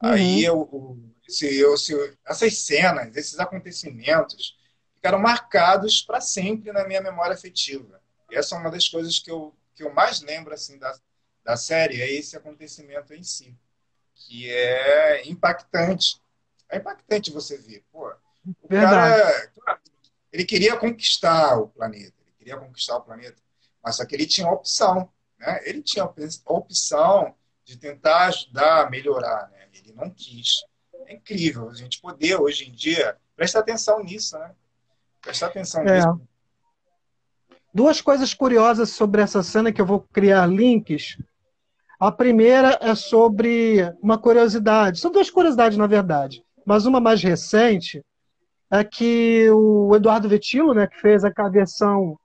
Aí 0.00 0.44
eu, 0.44 0.60
o- 0.62 1.14
se, 1.28 1.46
eu, 1.58 1.76
se, 1.78 1.92
eu- 1.92 2.16
essas 2.26 2.58
cenas, 2.58 3.16
esses 3.16 3.40
acontecimentos 3.40 4.58
ficaram 4.96 5.20
marcados 5.20 6.02
para 6.02 6.20
sempre 6.20 6.72
na 6.72 6.86
minha 6.86 7.00
memória 7.00 7.34
afetiva. 7.34 8.01
Essa 8.34 8.56
é 8.56 8.58
uma 8.58 8.70
das 8.70 8.88
coisas 8.88 9.18
que 9.18 9.30
eu, 9.30 9.54
que 9.74 9.82
eu 9.82 9.92
mais 9.92 10.20
lembro 10.20 10.52
assim, 10.52 10.78
da, 10.78 10.96
da 11.44 11.56
série, 11.56 12.00
é 12.00 12.10
esse 12.10 12.36
acontecimento 12.36 13.12
em 13.14 13.22
si, 13.22 13.56
que 14.14 14.50
é 14.50 15.26
impactante. 15.28 16.20
É 16.68 16.78
impactante 16.78 17.30
você 17.30 17.58
ver. 17.58 17.84
Pô, 17.92 18.08
o 18.62 18.68
Verdade. 18.68 19.50
cara, 19.64 19.80
ele 20.32 20.44
queria 20.44 20.76
conquistar 20.76 21.58
o 21.58 21.68
planeta, 21.68 22.14
ele 22.22 22.32
queria 22.38 22.56
conquistar 22.56 22.96
o 22.96 23.02
planeta, 23.02 23.36
mas 23.82 23.96
só 23.96 24.04
que 24.06 24.14
ele 24.14 24.26
tinha 24.26 24.46
a 24.46 24.52
opção, 24.52 25.12
né? 25.38 25.60
Ele 25.64 25.82
tinha 25.82 26.04
a 26.04 26.52
opção 26.52 27.34
de 27.64 27.76
tentar 27.76 28.26
ajudar 28.28 28.86
a 28.86 28.90
melhorar, 28.90 29.50
né? 29.50 29.68
Ele 29.72 29.92
não 29.92 30.10
quis. 30.10 30.64
É 31.06 31.14
incrível 31.14 31.68
a 31.68 31.74
gente 31.74 32.00
poder 32.00 32.36
hoje 32.36 32.68
em 32.68 32.72
dia 32.72 33.18
prestar 33.36 33.60
atenção 33.60 34.02
nisso, 34.02 34.38
né? 34.38 34.54
Prestar 35.20 35.46
atenção 35.46 35.82
É. 35.82 35.96
nisso. 35.96 36.28
Duas 37.74 38.00
coisas 38.00 38.34
curiosas 38.34 38.90
sobre 38.90 39.22
essa 39.22 39.42
cena 39.42 39.72
que 39.72 39.80
eu 39.80 39.86
vou 39.86 40.00
criar 40.12 40.46
links. 40.46 41.16
A 41.98 42.12
primeira 42.12 42.78
é 42.82 42.94
sobre 42.94 43.90
uma 44.02 44.18
curiosidade. 44.18 45.00
São 45.00 45.10
duas 45.10 45.30
curiosidades, 45.30 45.78
na 45.78 45.86
verdade. 45.86 46.44
Mas 46.66 46.84
uma 46.84 47.00
mais 47.00 47.22
recente 47.22 48.04
é 48.70 48.84
que 48.84 49.48
o 49.50 49.94
Eduardo 49.94 50.28
Vetilo, 50.28 50.74
né, 50.74 50.86
que 50.86 51.00
fez 51.00 51.24
a 51.24 51.48
versão 51.48 52.18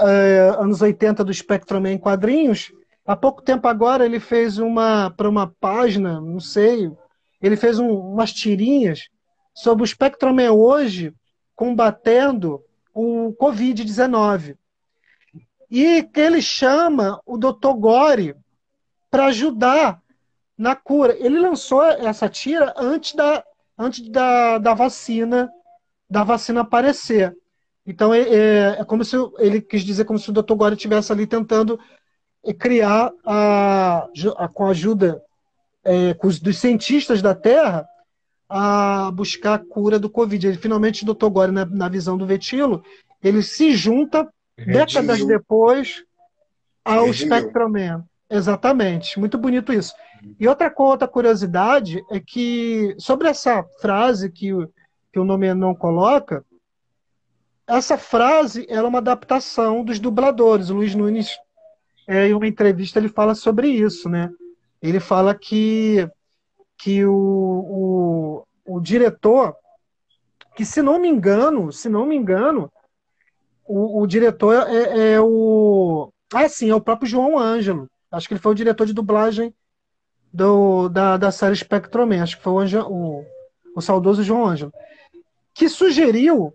é, 0.00 0.54
anos 0.58 0.82
80 0.82 1.24
do 1.24 1.32
Spectrum 1.32 1.86
em 1.86 1.98
quadrinhos, 1.98 2.70
há 3.06 3.16
pouco 3.16 3.42
tempo 3.42 3.66
agora 3.68 4.04
ele 4.04 4.20
fez 4.20 4.58
uma 4.58 5.10
para 5.10 5.28
uma 5.28 5.52
página, 5.60 6.20
não 6.20 6.40
sei, 6.40 6.90
ele 7.40 7.56
fez 7.56 7.78
um, 7.78 7.90
umas 7.90 8.32
tirinhas 8.32 9.08
sobre 9.54 9.82
o 9.82 9.86
Spectrum 9.86 10.36
hoje 10.50 11.12
combatendo 11.54 12.62
o 12.98 13.32
Covid-19. 13.34 14.56
E 15.70 16.02
que 16.02 16.20
ele 16.20 16.42
chama 16.42 17.20
o 17.24 17.38
Dr. 17.38 17.74
Gore 17.76 18.34
para 19.08 19.26
ajudar 19.26 20.02
na 20.56 20.74
cura. 20.74 21.16
Ele 21.16 21.38
lançou 21.38 21.84
essa 21.84 22.28
tira 22.28 22.74
antes 22.76 23.14
da, 23.14 23.44
antes 23.78 24.08
da, 24.08 24.58
da 24.58 24.74
vacina 24.74 25.48
da 26.10 26.24
vacina 26.24 26.62
aparecer. 26.62 27.36
Então 27.86 28.12
é, 28.12 28.20
é, 28.20 28.76
é 28.80 28.84
como 28.84 29.04
se 29.04 29.14
ele 29.38 29.60
quis 29.60 29.82
dizer 29.84 30.04
como 30.04 30.18
se 30.18 30.30
o 30.30 30.32
Dr. 30.32 30.54
Gore 30.54 30.74
estivesse 30.74 31.12
ali 31.12 31.26
tentando 31.26 31.78
criar 32.58 33.12
a, 33.24 34.08
a 34.38 34.48
com 34.48 34.66
a 34.66 34.70
ajuda 34.70 35.22
é, 35.84 36.14
dos 36.14 36.58
cientistas 36.58 37.20
da 37.20 37.34
Terra 37.34 37.86
a 38.48 39.10
buscar 39.12 39.54
a 39.54 39.58
cura 39.58 39.98
do 39.98 40.08
Covid. 40.08 40.46
Ele, 40.46 40.56
finalmente, 40.58 41.02
o 41.08 41.14
Dr. 41.14 41.28
Gore, 41.28 41.52
na, 41.52 41.64
na 41.66 41.88
visão 41.88 42.16
do 42.16 42.26
Vetilo, 42.26 42.82
ele 43.22 43.42
se 43.42 43.72
junta 43.76 44.26
décadas 44.56 45.18
Redimiu. 45.18 45.26
depois 45.38 46.02
ao 46.84 47.06
Redimiu. 47.06 47.36
Spectrum 47.38 47.68
Man. 47.68 48.04
Exatamente, 48.30 49.18
muito 49.18 49.38
bonito 49.38 49.72
isso. 49.72 49.94
E 50.38 50.46
outra, 50.46 50.72
outra 50.76 51.08
curiosidade 51.08 52.02
é 52.10 52.20
que, 52.20 52.94
sobre 52.98 53.28
essa 53.28 53.64
frase 53.80 54.30
que, 54.30 54.52
o- 54.52 54.68
que 55.12 55.18
o 55.18 55.24
nome 55.24 55.52
não 55.54 55.74
coloca, 55.74 56.44
essa 57.66 57.96
frase 57.98 58.66
era 58.68 58.86
uma 58.86 58.98
adaptação 58.98 59.84
dos 59.84 59.98
dubladores. 59.98 60.70
O 60.70 60.74
Luiz 60.74 60.94
Nunes, 60.94 61.36
é, 62.06 62.28
em 62.28 62.34
uma 62.34 62.46
entrevista, 62.46 62.98
ele 62.98 63.08
fala 63.08 63.34
sobre 63.34 63.68
isso, 63.68 64.08
né? 64.08 64.30
Ele 64.82 65.00
fala 65.00 65.34
que, 65.34 66.08
que 66.78 67.04
o, 67.04 68.44
o, 68.64 68.76
o 68.76 68.80
diretor, 68.80 69.54
que 70.56 70.64
se 70.64 70.80
não 70.80 70.98
me 70.98 71.08
engano, 71.08 71.72
se 71.72 71.88
não 71.88 72.06
me 72.06 72.16
engano, 72.16 72.70
o, 73.66 74.00
o 74.02 74.06
diretor 74.06 74.54
é, 74.68 75.14
é 75.14 75.20
o. 75.20 76.10
Ah, 76.32 76.48
sim, 76.48 76.70
é 76.70 76.74
o 76.74 76.80
próprio 76.80 77.08
João 77.08 77.38
Ângelo. 77.38 77.88
Acho 78.10 78.28
que 78.28 78.34
ele 78.34 78.40
foi 78.40 78.52
o 78.52 78.54
diretor 78.54 78.86
de 78.86 78.94
dublagem 78.94 79.52
do, 80.32 80.88
da, 80.88 81.16
da 81.16 81.30
série 81.30 81.56
Spectrum 81.56 82.06
Man. 82.06 82.22
Acho 82.22 82.36
que 82.36 82.42
foi 82.42 82.52
o, 82.52 82.58
Ange- 82.60 82.78
o, 82.78 83.24
o 83.74 83.80
saudoso 83.80 84.22
João 84.22 84.46
Ângelo. 84.46 84.72
Que 85.54 85.68
sugeriu 85.68 86.52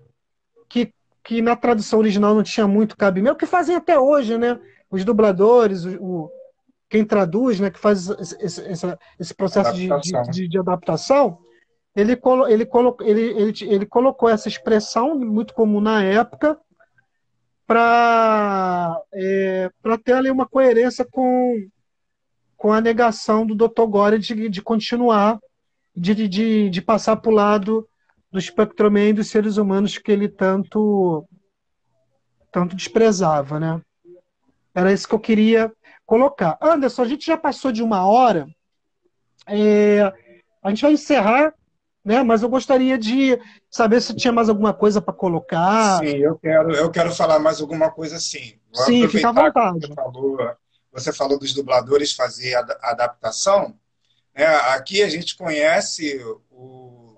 que, 0.70 0.94
que 1.24 1.42
na 1.42 1.56
tradução 1.56 2.00
original 2.00 2.34
não 2.34 2.44
tinha 2.44 2.68
muito 2.68 2.98
cabimento, 2.98 3.38
que 3.38 3.46
fazem 3.46 3.76
até 3.76 4.00
hoje, 4.00 4.38
né? 4.38 4.60
Os 4.90 5.04
dubladores, 5.04 5.86
o- 5.86 6.32
quem 6.94 7.04
traduz, 7.04 7.60
né? 7.60 7.72
Que 7.72 7.80
faz 7.80 8.08
esse, 8.08 8.38
esse, 8.40 8.98
esse 9.20 9.34
processo 9.34 9.74
de, 9.74 9.92
Adaptação. 9.92 10.32
de, 10.32 10.48
de, 10.48 10.60
adaptação. 10.60 11.40
Ele, 11.96 12.16
colo, 12.16 12.48
ele, 12.48 12.68
colo, 12.68 12.96
ele, 13.02 13.22
ele, 13.32 13.54
ele 13.64 13.86
colocou 13.88 14.30
essa 14.30 14.48
expressão 14.48 15.18
muito 15.18 15.56
comum 15.56 15.82
na 15.82 16.04
época 16.04 16.56
para 17.66 18.96
é, 19.12 19.72
para 19.82 19.98
ter 19.98 20.14
ali 20.14 20.30
uma 20.30 20.48
coerência 20.48 21.04
com, 21.04 21.68
com 22.56 22.72
a 22.72 22.80
negação 22.80 23.44
do 23.44 23.56
Dr. 23.56 23.88
Gore 23.88 24.20
de, 24.20 24.48
de 24.48 24.62
continuar, 24.62 25.40
de, 25.96 26.14
de, 26.28 26.70
de 26.70 26.82
passar 26.82 27.16
para 27.16 27.32
o 27.32 27.34
lado 27.34 27.90
do 28.32 28.40
Spectrum 28.40 28.92
Man 28.92 29.10
e 29.10 29.14
dos 29.14 29.30
seres 29.30 29.58
humanos 29.58 29.98
que 29.98 30.12
ele 30.12 30.30
tanto 30.30 31.28
tanto 32.52 32.76
desprezava, 32.76 33.60
né? 33.60 33.82
Era 34.76 34.94
isso 34.94 35.08
que 35.08 35.16
eu 35.16 35.20
queria 35.20 35.74
colocar. 36.06 36.58
Anderson, 36.62 37.02
a 37.02 37.08
gente 37.08 37.26
já 37.26 37.38
passou 37.38 37.72
de 37.72 37.84
uma 37.84 38.08
hora. 38.08 38.48
É, 39.48 40.12
a 40.62 40.70
gente 40.70 40.82
vai 40.82 40.94
encerrar, 40.94 41.54
né? 42.04 42.24
Mas 42.24 42.42
eu 42.44 42.50
gostaria 42.50 42.98
de 42.98 43.40
saber 43.70 44.02
se 44.02 44.16
tinha 44.16 44.32
mais 44.32 44.50
alguma 44.50 44.74
coisa 44.74 45.02
para 45.02 45.14
colocar. 45.14 46.00
Sim, 46.00 46.18
eu 46.18 46.38
quero, 46.38 46.72
eu 46.72 46.92
quero 46.92 47.14
falar 47.14 47.40
mais 47.40 47.60
alguma 47.62 47.92
coisa 47.92 48.16
assim. 48.18 48.60
Vou 48.74 48.86
Sim, 48.86 49.08
fica 49.08 49.30
à 49.30 49.32
vontade. 49.32 49.88
Você 49.88 49.94
falou, 49.94 50.38
você 50.92 51.14
falou 51.14 51.40
dos 51.40 51.54
dubladores 51.54 52.14
fazer 52.14 52.56
a 52.56 52.92
adaptação. 52.92 53.78
Né? 54.36 54.46
Aqui 54.46 55.04
a 55.04 55.10
gente 55.10 55.36
conhece 55.38 56.20
o, 56.50 57.18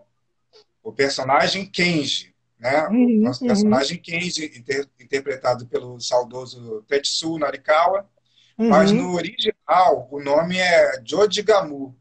o 0.83 0.91
personagem 0.91 1.65
Kenji. 1.65 2.33
né? 2.59 2.87
Uhum, 2.87 3.19
o 3.19 3.21
nosso 3.21 3.43
uhum. 3.43 3.47
personagem 3.47 3.97
Kenji, 3.97 4.45
inter- 4.57 4.87
interpretado 4.99 5.65
pelo 5.67 5.99
saudoso 5.99 6.83
Tetsu 6.87 7.37
Narikawa. 7.37 8.09
Mas 8.57 8.91
Uhum. 8.91 8.97
no 8.97 9.13
original, 9.15 10.07
o 10.11 10.21
nome 10.21 10.57
é 10.57 11.01
Jojigamu. 11.05 11.97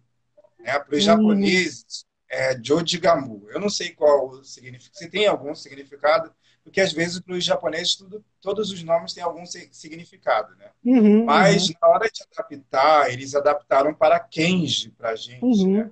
Né? 0.60 0.78
Para 0.78 0.94
os 0.96 1.02
Hum. 1.02 1.06
japoneses, 1.06 2.04
é 2.28 2.58
Jojigamu. 2.62 3.46
Eu 3.50 3.60
não 3.60 3.68
sei 3.68 3.90
qual 3.90 4.28
o 4.30 4.44
significado, 4.44 4.96
se 4.98 5.08
tem 5.10 5.26
algum 5.26 5.54
significado, 5.54 6.34
porque 6.62 6.80
às 6.80 6.92
vezes 6.92 7.20
para 7.20 7.34
os 7.34 7.44
japoneses 7.44 7.96
tudo, 7.96 8.24
todos 8.40 8.70
os 8.70 8.82
nomes 8.82 9.12
têm 9.12 9.22
algum 9.22 9.44
si- 9.44 9.68
significado. 9.72 10.54
Né? 10.56 10.70
Uhum, 10.84 11.24
Mas 11.24 11.68
na 11.80 11.88
hora 11.88 12.10
de 12.10 12.22
adaptar, 12.32 13.10
eles 13.12 13.34
adaptaram 13.34 13.92
para 13.94 14.18
Kenji 14.20 14.90
para 14.90 15.10
a 15.10 15.16
gente. 15.16 15.42
Uhum. 15.44 15.78
né? 15.84 15.90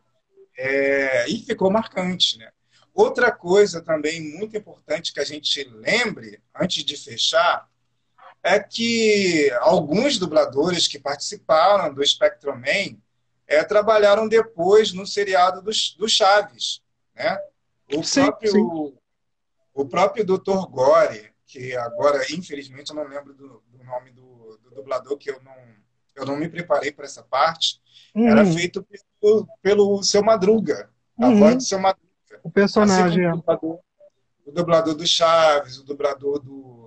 É, 0.56 1.28
e 1.28 1.38
ficou 1.44 1.70
marcante. 1.70 2.38
Né? 2.38 2.50
Outra 2.94 3.30
coisa 3.32 3.80
também 3.82 4.20
muito 4.38 4.56
importante 4.56 5.12
que 5.12 5.20
a 5.20 5.24
gente 5.24 5.64
lembre, 5.64 6.42
antes 6.54 6.84
de 6.84 6.96
fechar, 6.96 7.68
é 8.42 8.58
que 8.58 9.50
alguns 9.60 10.18
dubladores 10.18 10.88
que 10.88 10.98
participaram 10.98 11.92
do 11.94 12.04
Spectrum 12.04 12.56
Man 12.56 12.96
é, 13.46 13.62
trabalharam 13.62 14.26
depois 14.28 14.92
no 14.92 15.06
seriado 15.06 15.62
do, 15.62 15.70
do 15.98 16.08
Chaves. 16.08 16.80
Né? 17.14 17.38
O, 17.94 18.02
Sim, 18.02 18.22
próprio, 18.24 18.50
sim. 18.52 18.94
o 19.74 19.84
próprio 19.86 20.24
Dr. 20.24 20.66
Gore, 20.70 21.30
que 21.46 21.76
agora, 21.76 22.24
infelizmente, 22.32 22.90
eu 22.90 22.96
não 22.96 23.06
lembro 23.06 23.34
do, 23.34 23.62
do 23.70 23.84
nome 23.84 24.10
do, 24.12 24.58
do 24.62 24.70
dublador, 24.74 25.16
que 25.18 25.30
eu 25.30 25.40
não, 25.42 25.54
eu 26.16 26.24
não 26.24 26.36
me 26.36 26.48
preparei 26.48 26.90
para 26.90 27.04
essa 27.04 27.22
parte, 27.22 27.80
era 28.14 28.42
Uhum. 28.44 28.52
feito 28.54 28.86
pelo, 29.20 29.48
pelo 29.62 30.02
seu 30.02 30.22
Madruga, 30.22 30.90
a 31.20 31.26
Uhum. 31.28 31.38
voz 31.38 31.56
do 31.56 31.62
seu 31.62 31.78
Madruga. 31.78 32.08
O 32.42 32.50
personagem. 32.50 33.26
Assim 33.26 33.36
o 33.38 33.40
dublador, 33.40 33.78
o 34.46 34.50
dublador 34.52 34.94
do 34.94 35.06
Chaves, 35.06 35.78
o 35.78 35.84
dublador 35.84 36.38
do 36.40 36.81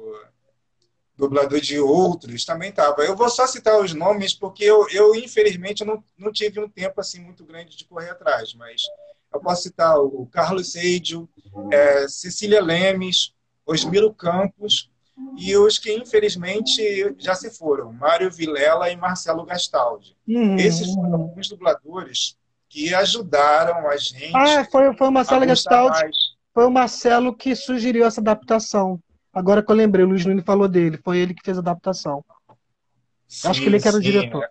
dublador 1.18 1.60
de 1.60 1.80
outros 1.80 2.46
também 2.46 2.70
estava. 2.70 3.04
Eu 3.04 3.16
vou 3.16 3.30
só 3.30 3.48
citar 3.48 3.80
os 3.80 3.94
nomes 3.94 4.34
porque 4.34 4.64
eu, 4.64 4.88
eu 4.90 5.16
infelizmente, 5.16 5.84
não, 5.86 6.04
não 6.18 6.32
tive 6.32 6.60
um 6.60 6.70
tempo 6.70 7.00
assim 7.00 7.20
muito 7.22 7.44
grande 7.46 7.78
de 7.78 7.86
correr 7.86 8.10
atrás, 8.10 8.54
mas 8.54 8.82
eu 9.34 9.40
posso 9.40 9.64
citar 9.64 10.00
o 10.00 10.28
Carlos 10.28 10.72
Seidio, 10.72 11.28
é, 11.72 12.08
Cecília 12.08 12.62
Lemes, 12.62 13.34
Osmiro 13.66 14.14
Campos 14.14 14.90
e 15.38 15.56
os 15.56 15.80
que 15.80 15.94
infelizmente 15.94 17.16
já 17.18 17.34
se 17.36 17.50
foram, 17.50 17.92
Mário 17.94 18.30
Vilela 18.30 18.90
e 18.90 18.96
Marcelo 18.96 19.46
Gastaldi. 19.46 20.16
Uhum. 20.28 20.58
Esses 20.58 20.94
foram 20.94 21.14
alguns 21.14 21.48
dubladores 21.50 22.38
que 22.70 22.94
ajudaram 22.94 23.88
a 23.90 23.96
gente 23.96 24.32
Ah, 24.36 24.66
foi, 24.70 24.94
foi 24.96 25.08
o 25.08 25.12
Marcelo 25.12 25.46
Gastaldi, 25.46 26.00
mais. 26.02 26.16
foi 26.54 26.66
o 26.66 26.72
Marcelo 26.72 27.36
que 27.36 27.56
sugeriu 27.56 28.06
essa 28.06 28.20
adaptação. 28.20 29.00
Agora 29.36 29.62
que 29.62 29.70
eu 29.72 29.76
lembrei, 29.76 30.06
o 30.06 30.08
Luiz 30.08 30.26
Nunes 30.26 30.46
falou 30.46 30.68
dele, 30.68 30.98
foi 31.04 31.18
ele 31.20 31.34
que 31.34 31.44
fez 31.44 31.58
a 31.58 31.62
adaptação. 31.62 32.24
Acho 33.44 33.62
que 33.62 33.68
ele 33.68 33.80
que 33.80 33.88
era 33.88 33.98
o 33.98 34.02
Sim, 34.02 34.12
diretor. 34.12 34.44
sim. 34.44 34.50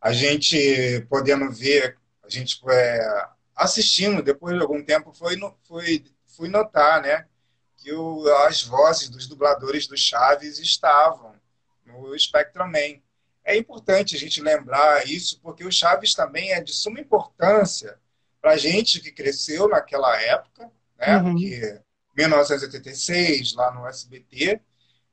A 0.00 0.12
gente 0.12 1.06
podendo 1.08 1.50
ver, 1.50 1.96
a 2.22 2.28
gente 2.28 2.60
é, 2.68 3.26
assistindo 3.54 4.22
depois 4.22 4.54
de 4.56 4.62
algum 4.62 4.82
tempo, 4.84 5.12
foi, 5.12 5.38
foi, 5.62 6.04
fui 6.36 6.48
notar, 6.48 7.00
né, 7.00 7.26
que 7.76 7.92
o, 7.92 8.26
as 8.46 8.62
vozes 8.64 9.08
dos 9.08 9.26
dubladores 9.28 9.86
do 9.86 9.96
Chaves 9.96 10.58
estavam 10.58 11.32
no 11.86 12.18
Spectrum 12.18 12.66
Man. 12.66 13.00
É 13.44 13.56
importante 13.56 14.16
a 14.16 14.18
gente 14.18 14.42
lembrar 14.42 15.06
isso, 15.06 15.38
porque 15.40 15.64
o 15.64 15.70
Chaves 15.72 16.14
também 16.14 16.52
é 16.52 16.60
de 16.60 16.72
suma 16.74 17.00
importância 17.00 17.98
para 18.40 18.52
a 18.52 18.56
gente 18.56 19.00
que 19.00 19.12
cresceu 19.12 19.68
naquela 19.68 20.20
época, 20.20 20.70
né, 20.98 21.18
Uhum. 21.18 21.32
porque 21.32 21.80
1986, 22.16 23.54
lá 23.54 23.72
no 23.72 23.86
SBT, 23.86 24.60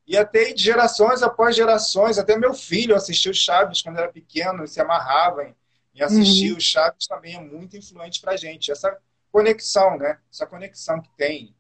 e 0.08 0.18
até 0.18 0.54
de 0.54 0.62
gerações 0.62 1.24
após 1.24 1.56
gerações, 1.56 2.18
até 2.18 2.38
meu 2.38 2.54
filho 2.54 2.96
assistiu 2.96 3.34
Chaves 3.34 3.82
quando 3.82 3.98
era 3.98 4.12
pequeno 4.12 4.64
e 4.64 4.68
se 4.68 4.82
amarrava 4.82 5.44
em, 5.44 5.56
em 5.96 6.02
assistir 6.02 6.52
Uhum. 6.52 6.58
o 6.58 6.62
Chaves 6.62 7.08
também 7.08 7.36
é 7.36 7.40
muito 7.40 7.78
influente 7.78 8.20
para 8.20 8.34
a 8.34 8.38
gente. 8.38 8.72
Essa 8.72 8.98
conexão, 9.32 9.98
né? 9.98 10.18
Essa 10.32 10.46
conexão 10.46 11.02
que 11.02 11.10
tem 11.16 11.56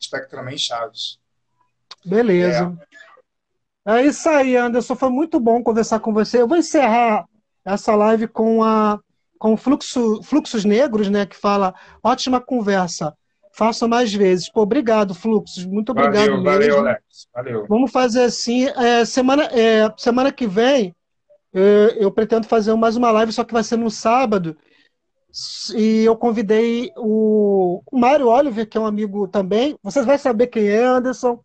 Spectrum 0.00 0.44
Man 0.44 0.52
e 0.52 0.58
Chaves. 0.58 1.18
Beleza. 2.04 2.78
É. 3.86 4.04
isso 4.04 4.28
aí, 4.28 4.56
Anderson. 4.56 4.94
Foi 4.94 5.10
muito 5.10 5.40
bom 5.40 5.62
conversar 5.62 5.98
com 6.00 6.12
você. 6.12 6.40
Eu 6.40 6.48
vou 6.48 6.56
encerrar 6.56 7.26
essa 7.64 7.94
live 7.96 8.28
com 8.28 8.62
a 8.62 9.00
com 9.38 9.56
Fluxo, 9.56 10.20
Fluxos 10.22 10.64
Negros, 10.64 11.08
né? 11.08 11.24
Que 11.24 11.36
fala 11.36 11.74
ótima 12.02 12.40
conversa. 12.40 13.16
Faça 13.58 13.88
mais 13.88 14.14
vezes. 14.14 14.48
Pô, 14.48 14.62
obrigado, 14.62 15.16
Fluxos. 15.16 15.66
Muito 15.66 15.90
obrigado 15.90 16.14
valeu, 16.14 16.34
mesmo. 16.34 16.44
valeu, 16.44 16.78
Alex. 16.78 17.02
Valeu. 17.34 17.66
Vamos 17.68 17.90
fazer 17.90 18.22
assim. 18.22 18.66
é, 18.68 19.04
semana, 19.04 19.46
é, 19.46 19.92
semana 19.96 20.30
que 20.30 20.46
vem, 20.46 20.94
é, 21.52 21.96
eu 21.98 22.08
pretendo 22.12 22.46
fazer 22.46 22.72
mais 22.74 22.94
uma 22.94 23.10
live, 23.10 23.32
só 23.32 23.42
que 23.42 23.52
vai 23.52 23.64
ser 23.64 23.76
no 23.76 23.90
sábado. 23.90 24.56
E 25.74 26.04
eu 26.04 26.14
convidei 26.16 26.92
o, 26.96 27.82
o 27.84 27.98
Mário 27.98 28.28
Oliver, 28.28 28.64
que 28.64 28.78
é 28.78 28.80
um 28.80 28.86
amigo 28.86 29.26
também. 29.26 29.76
Vocês 29.82 30.06
vão 30.06 30.16
saber 30.16 30.46
quem 30.46 30.68
é, 30.68 30.84
Anderson, 30.84 31.40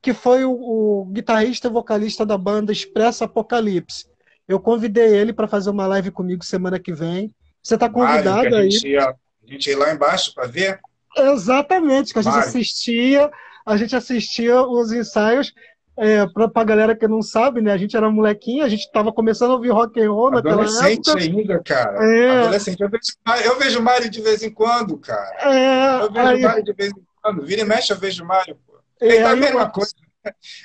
que 0.00 0.14
foi 0.14 0.46
o, 0.46 0.52
o 0.52 1.04
guitarrista 1.12 1.68
e 1.68 1.70
vocalista 1.70 2.24
da 2.24 2.38
banda 2.38 2.72
Expresso 2.72 3.22
Apocalipse. 3.22 4.06
Eu 4.48 4.60
convidei 4.60 5.14
ele 5.14 5.34
para 5.34 5.46
fazer 5.46 5.68
uma 5.68 5.86
live 5.86 6.10
comigo 6.10 6.42
semana 6.42 6.80
que 6.80 6.94
vem. 6.94 7.30
Você 7.62 7.74
está 7.74 7.86
convidado 7.86 8.30
Mário, 8.30 8.50
que 8.50 8.56
a 8.56 8.60
aí. 8.60 8.70
gente, 8.70 8.88
ia, 8.88 9.08
a 9.10 9.46
gente 9.46 9.68
ia 9.68 9.78
lá 9.78 9.92
embaixo 9.92 10.32
para 10.34 10.46
ver. 10.46 10.80
Exatamente, 11.16 12.12
que 12.12 12.18
a 12.18 12.22
gente 12.22 12.32
Mário. 12.32 12.48
assistia, 12.48 13.30
a 13.66 13.76
gente 13.76 13.94
assistia 13.96 14.62
os 14.62 14.92
ensaios. 14.92 15.52
É, 15.98 16.24
para 16.28 16.50
a 16.54 16.64
galera 16.64 16.96
que 16.96 17.06
não 17.06 17.20
sabe, 17.20 17.60
né? 17.60 17.72
A 17.72 17.76
gente 17.76 17.94
era 17.94 18.10
molequinho, 18.10 18.64
a 18.64 18.68
gente 18.70 18.80
estava 18.86 19.12
começando 19.12 19.50
a 19.50 19.54
ouvir 19.54 19.68
rock 19.68 20.00
and 20.00 20.10
roll 20.10 20.30
naquela 20.30 20.62
Adolescente 20.62 21.10
época. 21.10 21.22
ainda, 21.24 21.62
cara. 21.62 21.98
É. 22.16 22.40
Adolescente. 22.40 22.80
Eu 22.80 22.88
vejo, 22.88 23.02
eu 23.44 23.58
vejo 23.58 23.82
Mário 23.82 24.08
de 24.08 24.20
vez 24.22 24.42
em 24.42 24.50
quando, 24.50 24.96
cara. 24.96 25.30
É, 25.40 26.00
Eu 26.02 26.10
vejo 26.10 26.26
aí, 26.26 26.40
Mário 26.40 26.64
de 26.64 26.72
vez 26.72 26.90
em 26.90 27.02
quando. 27.20 27.44
Vira 27.44 27.60
e 27.60 27.64
mexe, 27.64 27.92
eu 27.92 27.98
vejo 27.98 28.24
Mário, 28.24 28.56
pô. 28.66 28.78
é, 29.02 29.06
Ele 29.08 29.22
tá 29.22 29.30
a 29.32 29.36
mesma 29.36 29.68
coisa. 29.70 29.92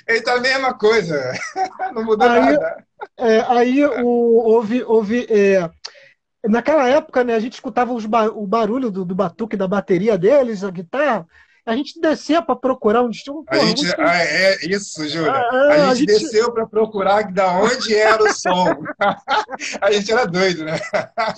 Ele 0.08 0.20
tá 0.22 0.34
a 0.36 0.40
mesma 0.40 0.74
coisa. 0.78 1.32
Não 1.94 2.02
mudou 2.04 2.26
Aí- 2.28 2.40
nada. 2.40 2.84
É, 3.18 3.40
aí 3.48 3.84
o, 3.84 4.06
houve, 4.06 4.82
houve 4.84 5.26
é, 5.28 5.68
naquela 6.44 6.88
época, 6.88 7.24
né, 7.24 7.34
a 7.34 7.40
gente 7.40 7.54
escutava 7.54 7.92
ba- 8.06 8.28
o 8.30 8.46
barulho 8.46 8.90
do, 8.90 9.04
do 9.04 9.14
batuque 9.14 9.56
da 9.56 9.66
bateria 9.68 10.16
deles, 10.18 10.62
a 10.64 10.70
guitarra, 10.70 11.26
a 11.64 11.74
gente 11.74 12.00
descia 12.00 12.40
para 12.40 12.54
procurar 12.54 13.02
um 13.02 13.10
A 13.48 13.56
gente, 13.58 13.84
muito- 13.84 14.00
ah, 14.00 14.16
é 14.22 14.56
isso, 14.66 15.08
Júlia. 15.08 15.32
Ah, 15.32 15.72
a, 15.86 15.90
a 15.90 15.94
gente 15.96 16.06
desceu 16.06 16.52
para 16.52 16.64
procurar 16.64 17.32
da 17.32 17.58
onde 17.58 17.92
era 17.92 18.22
o 18.22 18.32
som. 18.32 18.66
a 19.80 19.90
gente 19.90 20.12
era 20.12 20.24
doido, 20.26 20.64
né? 20.64 20.78
A 20.92 21.34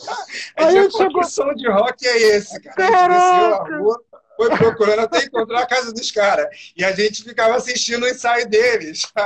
Aí 0.67 0.73
gente 0.83 0.93
pô, 0.93 0.99
chegou- 0.99 1.21
que 1.23 1.27
som 1.31 1.55
de 1.55 1.67
rock 1.71 2.07
é 2.07 2.19
esse, 2.37 2.61
cara? 2.61 2.77
A 2.77 2.85
gente 2.85 2.93
Caraca! 2.93 3.65
desceu 3.65 3.75
a 3.77 3.79
rua, 3.79 4.01
foi 4.38 4.57
procurando 4.57 5.01
até 5.01 5.24
encontrar 5.24 5.62
a 5.62 5.66
casa 5.66 5.92
dos 5.92 6.12
caras. 6.12 6.46
E 6.77 6.85
a 6.85 6.92
gente 6.92 7.24
ficava 7.24 7.57
assistindo 7.57 8.05
o 8.05 8.09
ensaio 8.09 8.48
deles. 8.48 9.03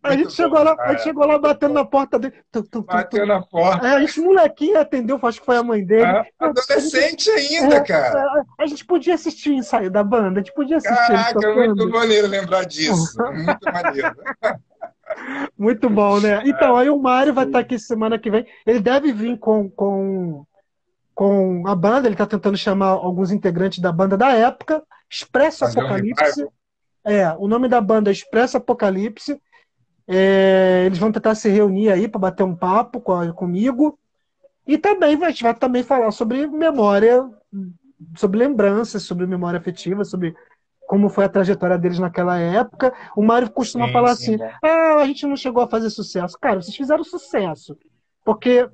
a 0.00 0.12
gente 0.12 0.20
Muito 0.20 0.32
chegou 0.32 0.58
bom, 0.58 0.62
lá, 0.64 0.76
a 0.78 0.92
gente 0.92 1.02
chegou 1.02 1.26
lá 1.26 1.38
batendo 1.38 1.74
na 1.74 1.84
porta 1.84 2.20
dele. 2.20 2.34
Tu, 2.52 2.62
tu, 2.62 2.68
tu, 2.70 2.82
tu. 2.82 2.86
Bateu 2.86 3.26
na 3.26 3.42
porta. 3.42 3.84
A 3.96 4.00
gente, 4.00 4.20
molequinho, 4.20 4.78
atendeu, 4.78 5.18
acho 5.20 5.40
que 5.40 5.46
foi 5.46 5.56
a 5.56 5.62
mãe 5.64 5.84
dele. 5.84 6.04
Ah, 6.04 6.24
adolescente 6.38 7.28
ainda, 7.30 7.76
É, 7.76 7.80
cara. 7.80 8.44
A 8.60 8.66
gente 8.66 8.84
podia 8.84 9.14
assistir 9.14 9.50
o 9.50 9.54
ensaio 9.54 9.90
da 9.90 10.04
banda, 10.04 10.38
a 10.38 10.42
gente 10.42 10.54
podia 10.54 10.76
assistir 10.76 10.96
Caraca, 10.96 11.34
tocando. 11.34 11.76
muito 11.76 11.90
maneiro 11.90 12.28
lembrar 12.28 12.64
disso. 12.64 13.18
Muito 13.18 13.72
maneiro. 13.72 14.16
Muito 15.58 15.90
bom, 15.90 16.20
né? 16.20 16.42
Então, 16.44 16.76
aí 16.76 16.88
o 16.90 16.98
Mário 16.98 17.32
vai 17.32 17.46
estar 17.46 17.60
aqui 17.60 17.78
semana 17.78 18.18
que 18.18 18.30
vem. 18.30 18.46
Ele 18.66 18.78
deve 18.78 19.12
vir 19.12 19.38
com, 19.38 19.68
com, 19.70 20.44
com 21.18 21.66
a 21.66 21.74
banda, 21.74 22.06
ele 22.06 22.14
está 22.14 22.24
tentando 22.24 22.56
chamar 22.56 22.90
alguns 22.90 23.32
integrantes 23.32 23.80
da 23.80 23.90
banda 23.90 24.16
da 24.16 24.30
época. 24.30 24.80
Expresso 25.10 25.64
Fazer 25.64 25.80
um 25.80 25.82
Apocalipse. 25.82 26.24
revival. 26.24 26.52
É, 27.04 27.32
o 27.32 27.48
nome 27.48 27.68
da 27.68 27.80
banda 27.80 28.08
é 28.08 28.12
Expresso 28.12 28.56
Apocalipse. 28.56 29.42
É, 30.06 30.84
eles 30.86 30.96
vão 30.96 31.10
tentar 31.10 31.34
se 31.34 31.48
reunir 31.48 31.90
aí 31.90 32.06
para 32.06 32.20
bater 32.20 32.44
um 32.44 32.54
papo 32.54 33.00
com 33.00 33.12
a- 33.12 33.32
comigo. 33.32 33.98
E 34.64 34.78
também 34.78 35.20
a 35.24 35.30
gente 35.30 35.42
vai 35.42 35.54
também 35.56 35.82
falar 35.82 36.12
sobre 36.12 36.46
memória, 36.46 37.28
sobre 38.14 38.38
lembranças, 38.38 39.02
sobre 39.02 39.26
memória 39.26 39.58
afetiva, 39.58 40.04
sobre 40.04 40.36
como 40.86 41.08
foi 41.08 41.24
a 41.24 41.28
trajetória 41.28 41.76
deles 41.76 41.98
naquela 41.98 42.38
época. 42.38 42.94
O 43.16 43.24
Mário 43.24 43.50
costuma 43.50 43.88
Sim, 43.88 43.92
falar 43.92 44.14
sim, 44.14 44.34
assim: 44.34 44.36
bom. 44.36 44.50
ah, 44.62 44.98
a 45.00 45.04
gente 45.04 45.26
não 45.26 45.34
chegou 45.36 45.64
a 45.64 45.68
fazer 45.68 45.90
sucesso. 45.90 46.38
Cara, 46.40 46.62
vocês 46.62 46.76
fizeram 46.76 47.02
sucesso. 47.02 47.76
Porque 48.24 48.68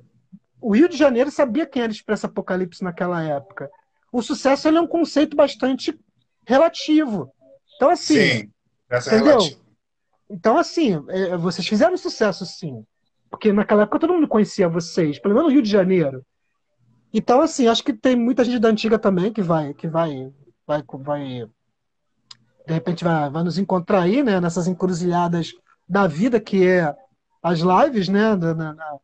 o 0.61 0.73
Rio 0.73 0.89
de 0.89 0.97
Janeiro 0.97 1.29
sabia 1.31 1.65
quem 1.65 1.83
era 1.83 1.91
Expresso 1.91 2.25
Apocalipse 2.25 2.83
naquela 2.83 3.21
época. 3.23 3.69
O 4.11 4.21
sucesso 4.21 4.67
ele 4.67 4.77
é 4.77 4.81
um 4.81 4.87
conceito 4.87 5.35
bastante 5.35 5.99
relativo. 6.47 7.31
Então, 7.75 7.89
assim, 7.89 8.15
Sim, 8.15 8.51
essa 8.89 9.11
é 9.11 9.15
Entendeu? 9.15 9.37
relativa. 9.37 9.61
então, 10.29 10.57
assim, 10.57 11.03
é, 11.09 11.37
vocês 11.37 11.67
fizeram 11.67 11.97
sucesso, 11.97 12.45
sim. 12.45 12.85
Porque 13.29 13.51
naquela 13.51 13.83
época 13.83 13.99
todo 13.99 14.13
mundo 14.13 14.27
conhecia 14.27 14.69
vocês, 14.69 15.19
pelo 15.19 15.33
menos 15.33 15.49
no 15.49 15.53
Rio 15.53 15.63
de 15.63 15.69
Janeiro. 15.69 16.25
Então, 17.13 17.41
assim, 17.41 17.67
acho 17.67 17.83
que 17.83 17.93
tem 17.93 18.15
muita 18.15 18.43
gente 18.43 18.59
da 18.59 18.69
antiga 18.69 18.97
também 18.97 19.31
que 19.33 19.41
vai, 19.41 19.73
que 19.73 19.87
vai 19.87 20.31
vai, 20.65 20.83
vai 20.99 21.49
de 22.65 22.73
repente 22.73 23.03
vai, 23.03 23.29
vai 23.29 23.43
nos 23.43 23.57
encontrar 23.57 24.01
aí, 24.01 24.23
né, 24.23 24.39
nessas 24.39 24.67
encruzilhadas 24.67 25.51
da 25.87 26.07
vida 26.07 26.39
que 26.39 26.65
é 26.65 26.95
as 27.41 27.59
lives, 27.59 28.09
né, 28.09 28.35
na, 28.35 28.53
na, 28.73 28.97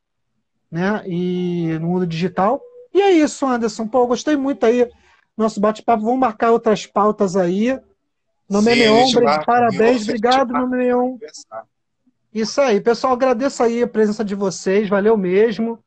né, 0.72 1.04
e 1.06 1.78
no 1.80 1.88
mundo 1.88 2.08
digital. 2.08 2.62
E 2.94 3.02
é 3.02 3.12
isso, 3.12 3.46
Anderson. 3.46 3.88
Pô, 3.88 4.08
gostei 4.08 4.36
muito 4.36 4.66
aí 4.66 4.90
nosso 5.38 5.60
bate-papo. 5.60 6.04
Vamos 6.04 6.20
marcar 6.20 6.52
outras 6.52 6.86
pautas 6.86 7.36
aí. 7.36 7.80
No 8.50 8.62
Meneon, 8.62 9.06
parabéns, 9.46 10.04
obrigado, 10.04 10.52
no 10.52 10.68
Meneon. 10.68 11.18
Isso 12.34 12.60
aí, 12.62 12.80
pessoal, 12.82 13.14
agradeço 13.14 13.64
aí 13.64 13.84
a 13.84 13.88
presença 13.88 14.24
de 14.24 14.36
vocês, 14.36 14.90
valeu 14.90 15.16
mesmo. 15.18 15.80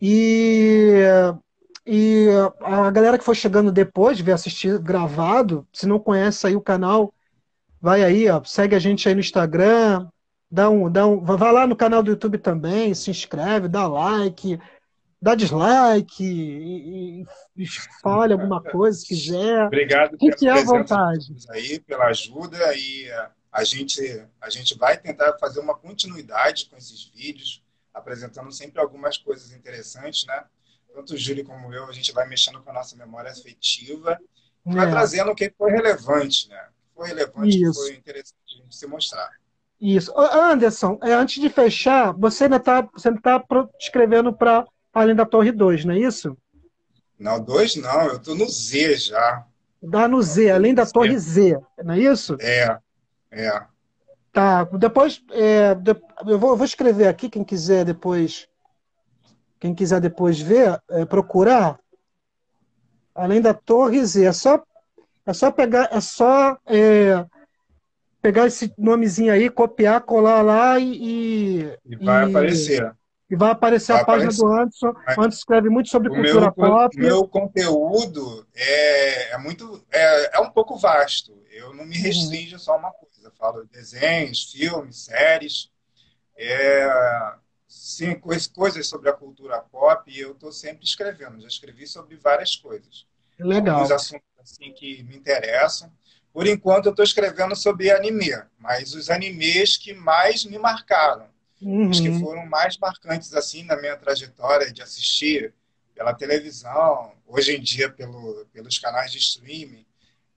E, 0.00 1.00
e 1.86 2.28
a 2.60 2.90
galera 2.90 3.18
que 3.18 3.24
for 3.24 3.34
chegando 3.34 3.72
depois, 3.72 4.20
ver 4.20 4.32
assistir 4.32 4.78
gravado, 4.78 5.66
se 5.72 5.86
não 5.86 5.98
conhece 5.98 6.46
aí 6.46 6.54
o 6.54 6.60
canal, 6.60 7.12
vai 7.80 8.04
aí, 8.04 8.28
ó, 8.28 8.42
segue 8.44 8.76
a 8.76 8.78
gente 8.78 9.08
aí 9.08 9.14
no 9.14 9.20
Instagram, 9.20 10.08
dá 10.50 10.70
um, 10.70 10.90
dá 10.90 11.06
um, 11.06 11.20
vai 11.20 11.52
lá 11.52 11.66
no 11.66 11.76
canal 11.76 12.02
do 12.02 12.10
YouTube 12.10 12.38
também, 12.38 12.94
se 12.94 13.10
inscreve, 13.10 13.68
dá 13.68 13.86
like, 13.86 14.58
dá 15.20 15.34
dislike, 15.34 16.24
e, 16.24 17.20
e, 17.20 17.26
e 17.56 17.66
fale 18.02 18.32
alguma 18.32 18.62
coisa 18.62 18.98
se 18.98 19.06
quiser. 19.06 19.66
Obrigado 19.66 20.16
Fique 20.18 20.48
à 20.48 20.62
vontade. 20.62 21.34
Aí, 21.50 21.80
pela 21.80 22.06
ajuda 22.06 22.58
e 22.76 23.08
a 23.52 23.64
gente, 23.64 24.00
a 24.40 24.50
gente 24.50 24.76
vai 24.76 24.96
tentar 24.96 25.36
fazer 25.38 25.60
uma 25.60 25.74
continuidade 25.74 26.66
com 26.66 26.76
esses 26.76 27.04
vídeos 27.14 27.62
apresentando 27.92 28.52
sempre 28.52 28.80
algumas 28.80 29.18
coisas 29.18 29.52
interessantes, 29.52 30.24
né? 30.26 30.44
Tanto 30.94 31.14
o 31.14 31.16
Júlio 31.16 31.44
como 31.44 31.72
eu, 31.72 31.86
a 31.86 31.92
gente 31.92 32.12
vai 32.12 32.26
mexendo 32.28 32.62
com 32.62 32.70
a 32.70 32.72
nossa 32.72 32.96
memória 32.96 33.30
afetiva, 33.30 34.18
é. 34.66 34.72
vai 34.72 34.88
trazendo 34.88 35.30
o 35.30 35.34
que 35.34 35.52
foi 35.56 35.70
relevante, 35.72 36.48
né? 36.48 36.68
Foi 36.94 37.08
relevante, 37.08 37.62
Isso. 37.62 37.80
foi 37.80 37.94
interessante 37.94 38.34
de 38.66 38.76
se 38.76 38.86
mostrar. 38.86 39.30
Isso. 39.80 40.12
Anderson, 40.16 40.98
é, 41.02 41.12
antes 41.12 41.40
de 41.40 41.48
fechar, 41.48 42.12
você 42.12 42.44
ainda 42.44 42.56
está 42.56 42.82
você 42.92 43.12
tá 43.20 43.42
escrevendo 43.78 44.32
para 44.32 44.66
Além 44.92 45.14
da 45.14 45.24
Torre 45.24 45.52
2, 45.52 45.84
não 45.84 45.94
é 45.94 45.98
isso? 45.98 46.36
Não, 47.18 47.40
2 47.40 47.76
não, 47.76 48.06
eu 48.06 48.16
estou 48.16 48.34
no 48.34 48.48
Z 48.48 48.96
já. 48.96 49.44
Dá 49.80 50.08
no 50.08 50.20
Z, 50.20 50.50
Além 50.50 50.74
da 50.74 50.84
Torre 50.84 51.16
Z, 51.18 51.56
não 51.84 51.94
é 51.94 51.98
isso? 52.00 52.36
É, 52.40 52.78
é. 53.30 53.62
Tá, 54.32 54.64
depois 54.64 55.22
é, 55.30 55.76
eu, 56.26 56.38
vou, 56.38 56.50
eu, 56.50 56.56
vou, 56.56 56.64
escrever 56.64 57.06
aqui, 57.06 57.28
quem 57.28 57.44
quiser 57.44 57.84
depois 57.84 58.48
quem 59.60 59.74
quiser 59.74 60.00
depois 60.00 60.40
ver, 60.40 60.80
é, 60.90 61.04
procurar, 61.04 61.78
além 63.14 63.40
da 63.40 63.52
Torre 63.52 64.04
Z, 64.04 64.24
é 64.24 64.32
só, 64.32 64.62
é 65.26 65.32
só 65.32 65.50
pegar, 65.50 65.88
é 65.90 66.00
só 66.00 66.56
é, 66.64 67.26
pegar 68.22 68.46
esse 68.46 68.72
nomezinho 68.76 69.32
aí, 69.32 69.48
copiar, 69.50 70.00
colar 70.02 70.42
lá 70.42 70.78
e. 70.78 71.76
E, 71.84 71.96
vai 71.96 72.26
e, 72.26 72.30
aparecer. 72.30 72.96
E 73.30 73.36
vai 73.36 73.50
aparecer 73.50 73.92
vai 73.92 74.02
a 74.02 74.04
página 74.04 74.30
aparecer. 74.30 74.44
do 74.44 74.52
Anderson. 74.52 74.88
O 74.88 75.20
Anderson 75.20 75.28
escreve 75.28 75.68
muito 75.68 75.88
sobre 75.90 76.08
o 76.08 76.14
cultura 76.14 76.40
meu, 76.40 76.52
pop. 76.52 76.96
O 76.96 77.00
meu 77.00 77.28
conteúdo 77.28 78.46
é, 78.54 79.32
é 79.34 79.38
muito 79.38 79.84
é, 79.92 80.38
é 80.38 80.40
um 80.40 80.50
pouco 80.50 80.76
vasto. 80.76 81.36
Eu 81.50 81.74
não 81.74 81.84
me 81.84 81.96
uhum. 81.96 82.02
restringo 82.02 82.52
uhum. 82.52 82.58
só 82.58 82.72
a 82.72 82.76
uma 82.76 82.92
coisa 82.92 83.08
eu 83.28 83.32
falo 83.32 83.62
de 83.64 83.70
desenhos, 83.70 84.50
filmes, 84.50 85.04
séries, 85.04 85.70
é, 86.36 87.34
sim, 87.66 88.18
coisas 88.18 88.86
sobre 88.86 89.08
a 89.10 89.12
cultura 89.12 89.60
pop, 89.60 90.10
e 90.10 90.20
eu 90.20 90.32
estou 90.32 90.50
sempre 90.50 90.84
escrevendo. 90.84 91.40
Já 91.40 91.48
escrevi 91.48 91.86
sobre 91.86 92.16
várias 92.16 92.56
coisas. 92.56 93.06
Legal. 93.38 93.76
Alguns 93.76 93.92
assuntos 93.92 94.26
assim, 94.38 94.72
que 94.72 95.02
me 95.04 95.16
interessam. 95.16 95.92
Por 96.32 96.46
enquanto, 96.46 96.86
eu 96.86 96.90
estou 96.90 97.04
escrevendo 97.04 97.56
sobre 97.56 97.90
anime, 97.90 98.30
mas 98.58 98.94
os 98.94 99.10
animes 99.10 99.76
que 99.76 99.94
mais 99.94 100.44
me 100.44 100.58
marcaram, 100.58 101.26
uhum. 101.60 101.90
os 101.90 102.00
que 102.00 102.08
uhum. 102.08 102.20
foram 102.20 102.46
mais 102.46 102.78
marcantes 102.78 103.34
assim 103.34 103.64
na 103.64 103.76
minha 103.76 103.96
trajetória 103.96 104.72
de 104.72 104.82
assistir 104.82 105.52
pela 105.94 106.14
televisão, 106.14 107.12
hoje 107.26 107.56
em 107.56 107.60
dia 107.60 107.90
pelo, 107.90 108.46
pelos 108.52 108.78
canais 108.78 109.10
de 109.10 109.18
streaming, 109.18 109.84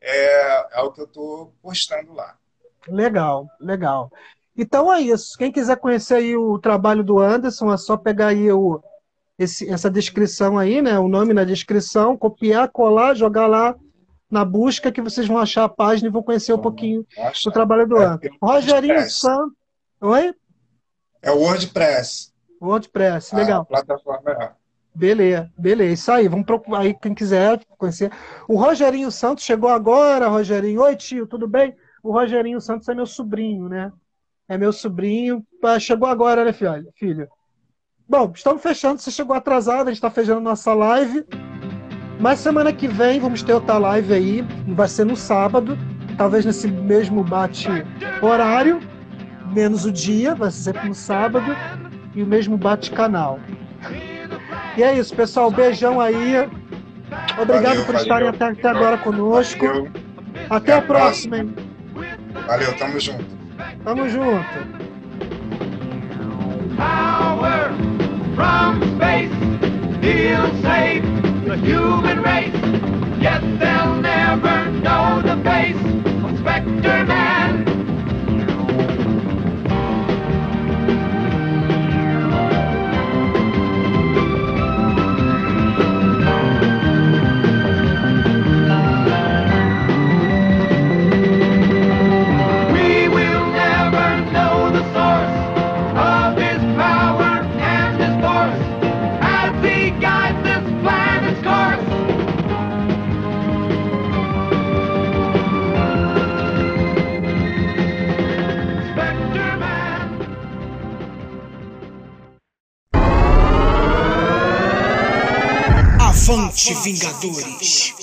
é, 0.02 0.80
é 0.80 0.82
o 0.82 0.92
que 0.92 1.02
eu 1.02 1.06
estou 1.06 1.54
postando 1.62 2.14
lá. 2.14 2.36
Legal, 2.88 3.48
legal. 3.60 4.12
Então 4.58 4.92
é 4.92 5.00
isso. 5.00 5.38
Quem 5.38 5.52
quiser 5.52 5.78
conhecer 5.78 6.16
aí 6.16 6.36
o 6.36 6.58
trabalho 6.58 7.04
do 7.04 7.20
Anderson, 7.20 7.72
é 7.72 7.78
só 7.78 7.96
pegar 7.96 8.28
aí 8.28 8.52
o, 8.52 8.84
esse, 9.38 9.70
essa 9.70 9.90
descrição 9.90 10.58
aí, 10.58 10.82
né? 10.82 10.98
O 11.00 11.08
nome 11.08 11.34
na 11.34 11.44
descrição, 11.44 12.18
copiar, 12.18 12.70
colar, 12.70 13.14
jogar 13.14 13.48
lá 13.48 13.76
na 14.32 14.46
busca 14.46 14.92
que 14.92 15.02
vocês 15.02 15.28
vão 15.28 15.38
achar 15.38 15.66
a 15.66 15.70
página 15.70 16.08
e 16.08 16.12
vão 16.12 16.24
conhecer 16.24 16.54
um 16.54 16.58
pouquinho 16.58 17.06
Nossa, 17.18 17.42
do 17.44 17.52
trabalho 17.52 17.86
do 17.86 17.98
é, 17.98 18.06
Anderson. 18.06 18.38
Rogerinho 18.42 19.10
Santos. 19.10 19.58
Oi? 20.00 20.34
É 21.22 21.32
o 21.32 21.38
WordPress. 21.38 22.32
WordPress, 22.62 23.36
legal. 23.36 23.62
A 23.62 23.66
plataforma 23.66 24.32
é. 24.32 24.52
Beleza, 24.94 25.50
beleza, 25.58 25.94
isso 25.94 26.12
aí. 26.12 26.28
Vamos 26.28 26.46
procurar 26.46 26.80
aí 26.80 26.94
quem 26.94 27.14
quiser 27.14 27.60
conhecer. 27.78 28.12
O 28.48 28.58
Rogerinho 28.58 29.12
Santos 29.12 29.44
chegou 29.44 29.70
agora, 29.70 30.28
Rogerinho. 30.28 30.82
Oi, 30.82 30.96
tio, 30.96 31.28
tudo 31.28 31.48
bem? 31.48 31.76
O 32.04 32.12
Rogerinho 32.12 32.60
Santos 32.60 32.88
é 32.90 32.96
meu 32.96 33.06
sobrinho, 33.06 33.70
né? 33.70 33.92
É 34.50 34.58
meu 34.58 34.74
sobrinho. 34.74 35.46
Chegou 35.80 36.08
agora, 36.08 36.44
né, 36.44 36.52
filho? 36.52 36.92
filho. 36.96 37.28
Bom, 38.08 38.32
estamos 38.36 38.62
fechando. 38.62 39.00
Você 39.00 39.12
chegou 39.12 39.36
atrasado, 39.36 39.88
a 39.88 39.92
gente 39.92 39.96
está 39.96 40.12
fechando 40.12 40.42
nossa 40.42 40.74
live. 40.74 41.26
Mas 42.22 42.38
semana 42.40 42.72
que 42.72 42.88
vem 42.88 43.20
vamos 43.20 43.42
ter 43.42 43.54
outra 43.54 43.80
live 43.80 44.14
aí. 44.14 44.46
Vai 44.68 44.88
ser 44.88 45.06
no 45.06 45.16
sábado. 45.16 45.76
Talvez 46.18 46.46
nesse 46.46 46.68
mesmo 46.68 47.24
bate 47.24 47.68
horário. 48.22 48.80
Menos 49.52 49.86
o 49.86 49.92
dia, 49.92 50.36
vai 50.36 50.52
ser 50.52 50.62
sempre 50.72 50.88
no 50.88 50.94
sábado. 50.94 51.58
E 52.14 52.22
o 52.22 52.28
mesmo 52.28 52.58
bate 52.58 52.92
canal. 52.92 53.40
E 54.78 54.84
é 54.84 54.96
isso, 54.98 55.16
pessoal. 55.16 55.50
Beijão 55.50 56.00
aí. 56.00 56.48
Obrigado 57.42 57.64
valeu, 57.64 57.86
por 57.86 57.94
valeu. 57.94 58.02
estarem 58.02 58.28
até, 58.30 58.46
até 58.46 58.70
agora 58.70 58.98
conosco. 59.00 59.66
Valeu. 59.66 59.90
Até, 60.50 60.56
até 60.56 60.74
a 60.74 60.82
próxima, 60.82 61.38
hein? 61.40 61.56
Valeu, 62.46 62.78
tamo 62.78 63.00
junto. 63.00 63.26
Tamo 63.84 64.08
junto. 64.08 64.82
Power 66.78 67.72
from 68.36 68.80
space, 68.96 69.32
he'll 70.02 70.62
save 70.62 71.11
the 71.52 71.58
human 71.58 72.22
race. 72.22 72.54
Yet 73.22 73.42
they'll 73.60 73.96
never 73.96 74.72
know 74.72 75.22
the 75.22 75.44
face 75.44 75.76
of 76.24 76.40
Spectre 76.40 77.04
Man. 77.04 77.41
Avante, 116.22 116.76
Vingadores! 116.84 117.96